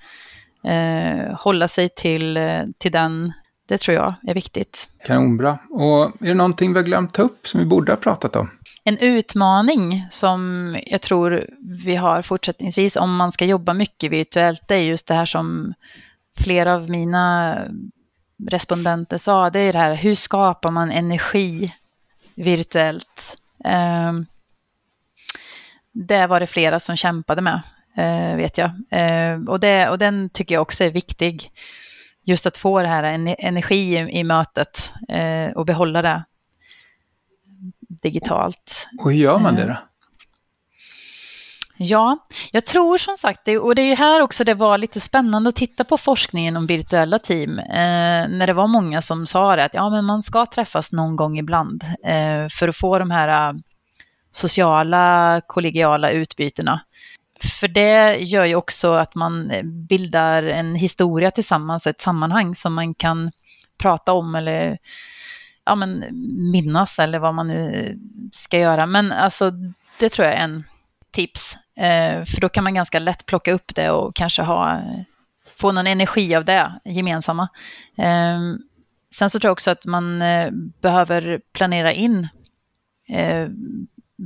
eh, 0.64 1.36
hålla 1.40 1.68
sig 1.68 1.90
till, 1.90 2.38
eh, 2.38 2.64
till 2.78 2.92
den 2.92 3.34
det 3.72 3.78
tror 3.78 3.98
jag 3.98 4.16
är 4.28 4.34
viktigt. 4.34 4.90
Kanonbra. 5.06 5.58
Och 5.70 6.04
är 6.04 6.28
det 6.28 6.34
någonting 6.34 6.74
vi 6.74 6.80
har 6.80 6.86
glömt 6.86 7.14
ta 7.14 7.22
upp 7.22 7.48
som 7.48 7.60
vi 7.60 7.66
borde 7.66 7.92
ha 7.92 7.98
pratat 7.98 8.36
om? 8.36 8.50
En 8.84 8.98
utmaning 8.98 10.08
som 10.10 10.78
jag 10.86 11.02
tror 11.02 11.46
vi 11.60 11.96
har 11.96 12.22
fortsättningsvis 12.22 12.96
om 12.96 13.16
man 13.16 13.32
ska 13.32 13.46
jobba 13.46 13.74
mycket 13.74 14.12
virtuellt, 14.12 14.68
det 14.68 14.76
är 14.76 14.82
just 14.82 15.08
det 15.08 15.14
här 15.14 15.26
som 15.26 15.74
flera 16.38 16.76
av 16.76 16.90
mina 16.90 17.58
respondenter 18.48 19.18
sa, 19.18 19.50
det 19.50 19.60
är 19.60 19.74
det 19.74 19.80
här, 19.80 19.96
hur 19.96 20.16
skapar 20.16 20.72
man 20.72 20.92
energi 20.92 21.74
virtuellt? 22.36 23.38
Ehm, 23.64 24.26
det 25.92 26.28
var 26.28 26.40
det 26.40 26.48
flera 26.48 26.80
som 26.80 26.96
kämpade 26.96 27.42
med, 27.42 27.62
eh, 27.98 28.36
vet 28.36 28.58
jag. 28.58 28.72
Ehm, 28.90 29.48
och, 29.48 29.60
det, 29.60 29.90
och 29.90 29.98
den 29.98 30.30
tycker 30.30 30.56
jag 30.56 30.62
också 30.62 30.84
är 30.84 30.92
viktig 30.92 31.52
just 32.32 32.46
att 32.46 32.58
få 32.58 32.82
det 32.82 32.88
här 32.88 33.04
energi 33.40 33.96
i, 34.12 34.24
mötet 34.24 34.94
eh, 35.10 35.50
och 35.56 35.66
behålla 35.66 36.02
det 36.02 36.24
digitalt. 38.02 38.88
Och 39.00 39.12
hur 39.12 39.18
gör 39.18 39.40
man 39.40 39.56
det 39.56 39.66
då? 39.66 39.76
Ja, 41.84 42.18
jag 42.52 42.66
tror 42.66 42.98
som 42.98 43.16
sagt, 43.16 43.48
och 43.62 43.76
det 43.76 43.82
är 43.82 43.96
här 43.96 44.22
också 44.22 44.44
det 44.44 44.54
var 44.54 44.78
lite 44.78 45.00
spännande 45.00 45.50
att 45.50 45.56
titta 45.56 45.84
på 45.84 45.98
forskningen 45.98 46.58
om 46.58 46.66
virtuella 46.66 47.20
team. 47.20 47.60
Eh, 47.60 48.28
när 48.30 48.48
det 48.48 48.54
var 48.54 48.68
många 48.68 49.02
som 49.02 49.28
sa 49.28 49.56
det, 49.56 49.64
att 49.64 49.74
ja, 49.74 49.90
men 49.90 50.06
man 50.06 50.24
ska 50.24 50.46
träffas 50.46 50.92
någon 50.92 51.16
gång 51.16 51.38
ibland 51.38 51.84
eh, 52.06 52.48
för 52.50 52.68
att 52.68 52.78
få 52.78 53.00
de 53.00 53.12
här 53.12 53.50
eh, 53.50 53.54
sociala, 54.32 55.42
kollegiala 55.48 56.12
utbytena. 56.12 56.82
För 57.44 57.68
det 57.68 58.18
gör 58.18 58.46
ju 58.46 58.56
också 58.56 58.94
att 58.94 59.16
man 59.16 59.52
eh, 59.52 59.64
bildar 59.64 60.44
en 60.44 60.76
historia 60.76 61.32
tillsammans 61.32 61.86
och 61.86 61.90
ett 61.90 62.02
sammanhang 62.02 62.56
som 62.56 62.74
man 62.74 62.94
kan 62.94 63.32
prata 63.78 64.14
om 64.14 64.36
eller 64.36 64.78
ja, 65.66 65.76
men, 65.76 66.06
minnas 66.52 67.00
eller 67.00 67.20
vad 67.20 67.34
man 67.34 67.48
nu 67.48 67.74
eh, 67.74 67.96
ska 68.34 68.60
göra. 68.60 68.86
Men 68.86 69.12
alltså, 69.12 69.52
det 70.00 70.10
tror 70.10 70.28
jag 70.28 70.36
är 70.36 70.44
en 70.44 70.64
tips. 71.12 71.58
Eh, 71.76 72.24
för 72.26 72.42
då 72.42 72.50
kan 72.50 72.64
man 72.64 72.74
ganska 72.74 73.00
lätt 73.00 73.26
plocka 73.26 73.54
upp 73.54 73.76
det 73.76 73.90
och 73.92 74.16
kanske 74.16 74.42
ha, 74.42 74.82
få 75.58 75.72
någon 75.72 75.88
energi 75.88 76.36
av 76.36 76.46
det 76.46 76.80
gemensamma. 76.86 77.48
Ehm, 77.98 78.58
sen 79.14 79.30
så 79.30 79.40
tror 79.40 79.50
jag 79.50 79.54
också 79.54 79.72
att 79.72 79.86
man 79.86 80.20
behöver 80.82 81.42
planera 81.54 81.94
in 81.94 82.28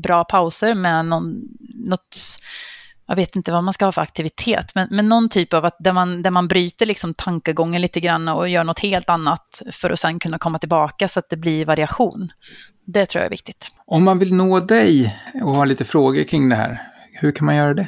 bra 0.02 0.24
pauser 0.24 0.74
med 0.74 1.06
någon, 1.06 1.42
något 1.76 2.18
jag 3.08 3.16
vet 3.16 3.36
inte 3.36 3.52
vad 3.52 3.64
man 3.64 3.74
ska 3.74 3.86
ha 3.86 3.92
för 3.92 4.02
aktivitet, 4.02 4.76
men, 4.76 4.88
men 4.92 5.10
någon 5.10 5.30
typ 5.30 5.54
av 5.54 5.66
att 5.66 5.78
där 5.80 5.94
man, 5.94 6.22
där 6.22 6.32
man 6.32 6.48
bryter 6.48 6.86
liksom 6.86 7.14
tankegången 7.14 7.82
lite 7.82 8.00
grann 8.00 8.28
och 8.28 8.50
gör 8.50 8.64
något 8.64 8.80
helt 8.80 9.10
annat 9.10 9.62
för 9.72 9.90
att 9.90 10.00
sen 10.00 10.20
kunna 10.20 10.40
komma 10.40 10.60
tillbaka 10.60 11.08
så 11.08 11.20
att 11.20 11.30
det 11.30 11.38
blir 11.38 11.66
variation. 11.66 12.32
Det 12.86 13.06
tror 13.06 13.20
jag 13.20 13.26
är 13.26 13.32
viktigt. 13.32 13.68
Om 13.86 14.04
man 14.04 14.20
vill 14.20 14.34
nå 14.34 14.60
dig 14.60 15.16
och 15.44 15.52
ha 15.52 15.66
lite 15.66 15.86
frågor 15.86 16.24
kring 16.24 16.50
det 16.50 16.56
här, 16.56 16.82
hur 17.22 17.32
kan 17.32 17.46
man 17.46 17.56
göra 17.56 17.74
det? 17.74 17.88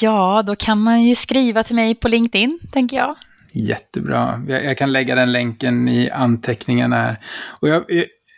Ja, 0.00 0.42
då 0.46 0.56
kan 0.56 0.82
man 0.82 1.04
ju 1.04 1.14
skriva 1.14 1.62
till 1.62 1.76
mig 1.76 1.94
på 1.94 2.08
LinkedIn, 2.08 2.58
tänker 2.72 2.96
jag. 2.96 3.16
Jättebra. 3.52 4.42
Jag 4.48 4.78
kan 4.78 4.92
lägga 4.92 5.14
den 5.14 5.32
länken 5.32 5.88
i 5.88 6.10
anteckningarna 6.10 6.96
här. 6.96 7.16
Och 7.60 7.68
jag, 7.68 7.84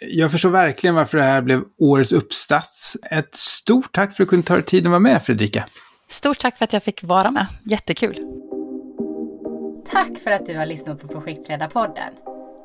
jag 0.01 0.31
förstår 0.31 0.51
verkligen 0.51 0.95
varför 0.95 1.19
det 1.19 1.25
här 1.25 1.43
blev 1.43 1.63
årets 1.79 2.13
uppsats. 2.13 2.97
Ett 3.11 3.35
stort 3.35 3.93
tack 3.93 4.17
för 4.17 4.23
att 4.23 4.27
du 4.27 4.31
kunde 4.31 4.47
ta 4.47 4.55
dig 4.55 4.63
tid 4.63 4.87
att 4.87 4.91
vara 4.91 5.01
med, 5.01 5.23
Fredrika. 5.23 5.65
Stort 6.11 6.39
tack 6.39 6.59
för 6.59 6.65
att 6.65 6.73
jag 6.73 6.83
fick 6.83 7.03
vara 7.03 7.31
med. 7.31 7.47
Jättekul. 7.65 8.27
Tack 9.91 10.19
för 10.19 10.31
att 10.31 10.47
du 10.47 10.59
har 10.59 10.67
lyssnat 10.67 11.01
på 11.01 11.09
Projektledarpodden. 11.09 12.15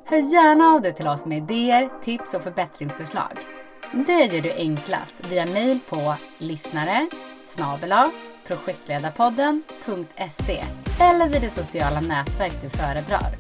Hör 0.06 0.34
gärna 0.34 0.66
av 0.66 0.82
dig 0.82 0.94
till 0.94 1.08
oss 1.08 1.26
med 1.26 1.38
idéer, 1.38 1.90
tips 2.02 2.34
och 2.34 2.44
förbättringsförslag. 2.44 3.38
Det 4.08 4.26
gör 4.26 4.42
du 4.42 4.52
enklast 4.52 5.16
via 5.30 5.46
mejl 5.46 5.80
på 5.90 6.16
lyssnare 6.38 7.08
projektledarpodden.se 8.48 10.64
eller 11.00 11.30
vid 11.30 11.42
det 11.42 11.50
sociala 11.50 12.02
nätverk 12.02 12.62
du 12.62 12.70
föredrar. 12.70 13.38